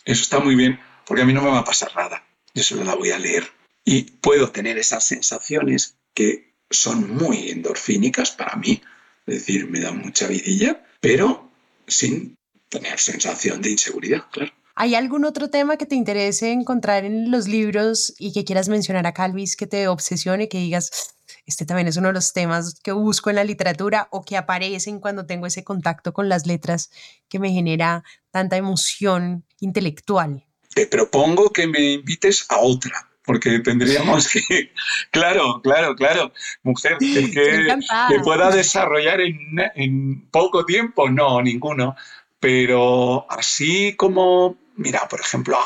[0.06, 2.24] Eso está muy bien, porque a mí no me va a pasar nada.
[2.54, 3.46] Yo solo la voy a leer.
[3.84, 8.80] Y puedo tener esas sensaciones que son muy endorfínicas para mí.
[9.26, 11.50] Es decir, me dan mucha vidilla, pero
[11.86, 12.36] sin
[12.68, 14.52] tener sensación de inseguridad, claro.
[14.76, 19.06] ¿Hay algún otro tema que te interese encontrar en los libros y que quieras mencionar
[19.06, 21.15] a Calvis que te obsesione, que digas,
[21.46, 25.00] este también es uno de los temas que busco en la literatura o que aparecen
[25.00, 26.90] cuando tengo ese contacto con las letras
[27.28, 30.44] que me genera tanta emoción intelectual?
[30.74, 34.72] Te propongo que me invites a otra, porque tendríamos que,
[35.10, 36.32] claro, claro, claro,
[36.62, 39.38] mujer, que, que pueda desarrollar en,
[39.74, 41.96] en poco tiempo, no, ninguno
[42.40, 45.58] pero así como, mira, por ejemplo,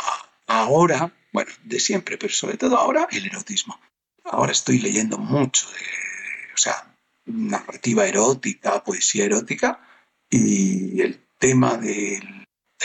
[0.46, 3.78] ahora, bueno, de siempre, pero sobre todo ahora, el erotismo.
[4.24, 6.94] Ahora estoy leyendo mucho de, o sea,
[7.26, 9.80] narrativa erótica, poesía erótica
[10.28, 12.20] y el tema de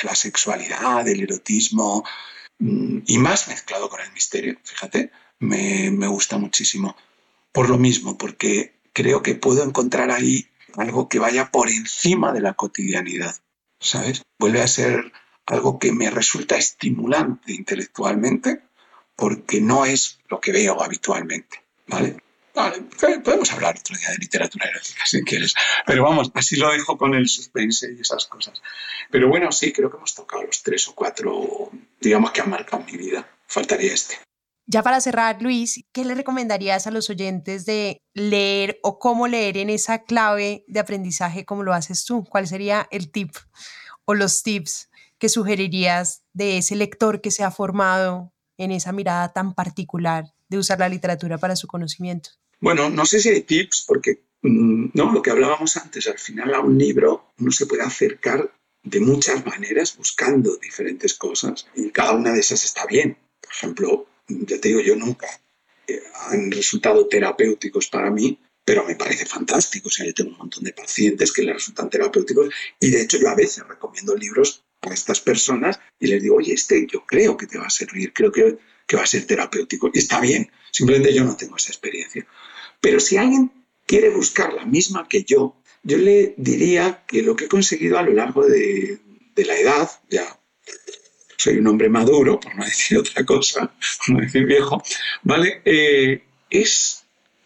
[0.03, 2.03] la sexualidad, del erotismo
[2.59, 6.95] mm, y más mezclado con el misterio, fíjate, me, me gusta muchísimo.
[7.51, 12.41] Por lo mismo, porque creo que puedo encontrar ahí algo que vaya por encima de
[12.41, 13.35] la cotidianidad.
[13.79, 14.23] ¿sabes?
[14.39, 15.11] Vuelve a ser
[15.45, 18.63] algo que me resulta estimulante intelectualmente
[19.15, 22.17] porque no es lo que veo habitualmente, ¿vale?
[22.55, 22.83] Vale,
[23.19, 25.53] podemos hablar otro día de literatura erótica si quieres.
[25.85, 28.61] Pero vamos, así lo dejo con el suspense y esas cosas.
[29.11, 32.83] Pero bueno, sí, creo que hemos tocado los tres o cuatro, digamos, que han marcado
[32.85, 33.27] mi vida.
[33.47, 34.15] Faltaría este.
[34.67, 39.57] Ya para cerrar, Luis, ¿qué le recomendarías a los oyentes de leer o cómo leer
[39.57, 42.23] en esa clave de aprendizaje como lo haces tú?
[42.23, 43.35] ¿Cuál sería el tip
[44.05, 44.89] o los tips
[45.19, 50.57] que sugerirías de ese lector que se ha formado en esa mirada tan particular de
[50.57, 52.31] usar la literatura para su conocimiento?
[52.59, 56.53] Bueno, no sé si hay tips, porque mm, no, lo que hablábamos antes, al final
[56.53, 58.51] a un libro uno se puede acercar
[58.83, 63.17] de muchas maneras buscando diferentes cosas y cada una de esas está bien.
[63.41, 65.27] Por ejemplo, ya te digo, yo nunca
[65.87, 69.89] eh, han resultado terapéuticos para mí, pero me parece fantástico.
[69.89, 73.17] O sea, yo tengo un montón de pacientes que les resultan terapéuticos y de hecho
[73.17, 77.37] yo a veces recomiendo libros a estas personas y les digo, oye, este yo creo
[77.37, 78.57] que te va a servir, creo que,
[78.87, 79.89] que va a ser terapéutico.
[79.93, 82.25] Y está bien, simplemente yo no tengo esa experiencia.
[82.81, 83.51] Pero si alguien
[83.85, 88.03] quiere buscar la misma que yo, yo le diría que lo que he conseguido a
[88.03, 88.99] lo largo de,
[89.35, 90.39] la edad, ya
[91.37, 93.73] soy un hombre maduro, por no decir otra cosa,
[94.05, 94.81] por no decir viejo,
[95.23, 95.61] ¿vale?
[95.65, 97.03] Eh, es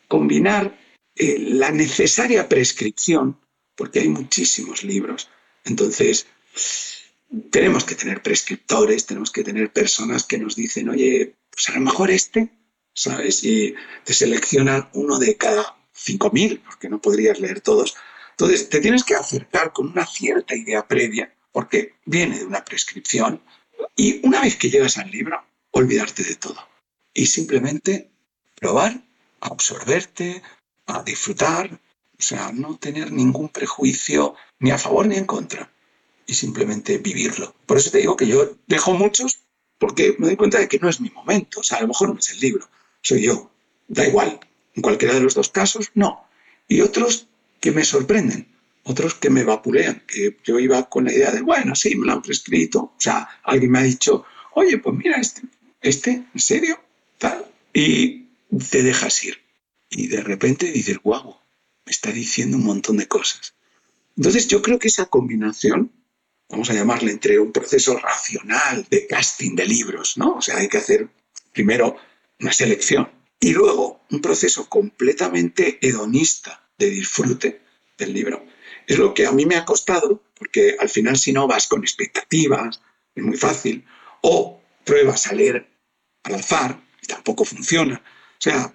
[0.07, 0.77] combinar
[1.15, 3.37] eh, la necesaria prescripción,
[3.75, 5.29] porque hay muchísimos libros.
[5.65, 6.27] Entonces,
[7.51, 11.81] tenemos que tener prescriptores, tenemos que tener personas que nos dicen, oye, pues a lo
[11.81, 12.49] mejor este,
[12.93, 13.43] ¿sabes?
[13.43, 17.95] Y te seleccionan uno de cada 5.000, porque no podrías leer todos.
[18.31, 23.41] Entonces, te tienes que acercar con una cierta idea previa, porque viene de una prescripción,
[23.95, 26.67] y una vez que llegas al libro, olvidarte de todo.
[27.13, 28.09] Y simplemente
[28.55, 29.01] probar,
[29.39, 30.41] absorberte,
[30.87, 31.79] a disfrutar,
[32.17, 35.71] o sea, no tener ningún prejuicio ni a favor ni en contra
[36.29, 37.55] y simplemente vivirlo.
[37.65, 39.39] Por eso te digo que yo dejo muchos
[39.79, 42.13] porque me doy cuenta de que no es mi momento, o sea, a lo mejor
[42.13, 42.69] no es el libro,
[43.01, 43.49] soy yo,
[43.87, 44.39] da igual,
[44.75, 46.27] en cualquiera de los dos casos, no.
[46.67, 47.27] Y otros
[47.59, 48.47] que me sorprenden,
[48.83, 52.13] otros que me vapulean, que yo iba con la idea de, bueno, sí, me lo
[52.13, 55.41] han prescrito, o sea, alguien me ha dicho, oye, pues mira, este,
[55.81, 56.79] este, ¿en serio?
[57.17, 58.27] Tal, y
[58.69, 59.39] te dejas ir
[59.89, 61.37] y de repente dices, guau,
[61.85, 63.55] me está diciendo un montón de cosas.
[64.15, 65.91] Entonces yo creo que esa combinación,
[66.49, 70.35] vamos a llamarle entre un proceso racional de casting de libros, ¿no?
[70.35, 71.07] O sea, hay que hacer
[71.53, 71.95] primero
[72.39, 77.61] una selección y luego un proceso completamente hedonista de disfrute
[77.97, 78.45] del libro.
[78.87, 81.81] Es lo que a mí me ha costado, porque al final si no vas con
[81.81, 82.81] expectativas,
[83.13, 83.85] es muy fácil,
[84.21, 85.69] o pruebas a leer
[86.23, 88.01] al azar y tampoco funciona.
[88.03, 88.73] O sea,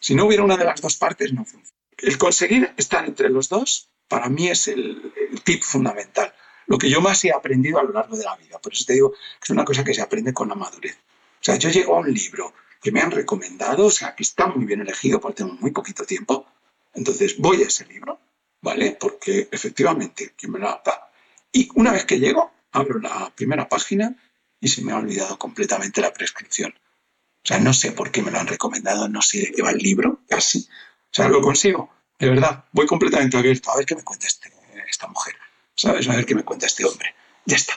[0.00, 1.76] si no hubiera una de las dos partes, no funciona.
[1.98, 5.12] El conseguir estar entre los dos, para mí es el,
[5.44, 6.32] tip fundamental.
[6.66, 8.58] Lo que yo más he aprendido a lo largo de la vida.
[8.58, 10.96] Por eso te digo es una cosa que se aprende con la madurez.
[11.40, 14.46] O sea, yo llego a un libro que me han recomendado, o sea, que está
[14.46, 16.46] muy bien elegido porque tengo muy poquito tiempo.
[16.94, 18.18] Entonces voy a ese libro,
[18.62, 18.96] ¿vale?
[18.98, 21.10] Porque efectivamente, quien me lo da.
[21.52, 24.16] Y una vez que llego, abro la primera página
[24.60, 26.72] y se me ha olvidado completamente la prescripción.
[26.72, 29.70] O sea, no sé por qué me lo han recomendado, no sé de qué va
[29.70, 30.68] el libro, casi.
[30.68, 32.64] O sea, lo consigo, de verdad.
[32.72, 34.52] Voy completamente abierto a ver qué me cuenta este,
[34.88, 35.36] esta mujer,
[35.76, 36.08] ¿sabes?
[36.08, 37.14] A ver qué me cuenta este hombre.
[37.44, 37.74] Ya está.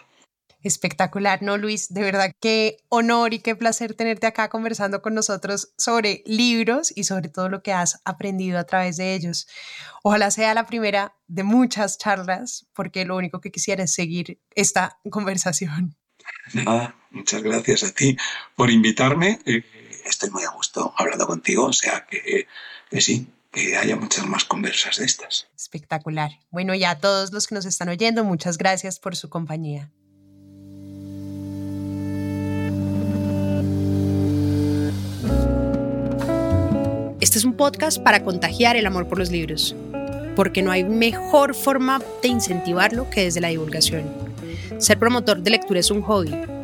[0.61, 1.93] Espectacular, ¿no, Luis?
[1.93, 7.05] De verdad, qué honor y qué placer tenerte acá conversando con nosotros sobre libros y
[7.05, 9.47] sobre todo lo que has aprendido a través de ellos.
[10.03, 14.99] Ojalá sea la primera de muchas charlas, porque lo único que quisiera es seguir esta
[15.09, 15.95] conversación.
[16.53, 18.17] Nada, muchas gracias a ti
[18.55, 19.39] por invitarme.
[19.45, 19.63] Eh,
[20.03, 22.47] estoy muy a gusto hablando contigo, o sea que,
[22.89, 25.47] que sí, que haya muchas más conversas de estas.
[25.55, 26.31] Espectacular.
[26.51, 29.91] Bueno, y a todos los que nos están oyendo, muchas gracias por su compañía.
[37.19, 39.75] Este es un podcast para contagiar el amor por los libros,
[40.35, 44.05] porque no hay mejor forma de incentivarlo que desde la divulgación.
[44.77, 46.33] Ser promotor de lectura es un hobby,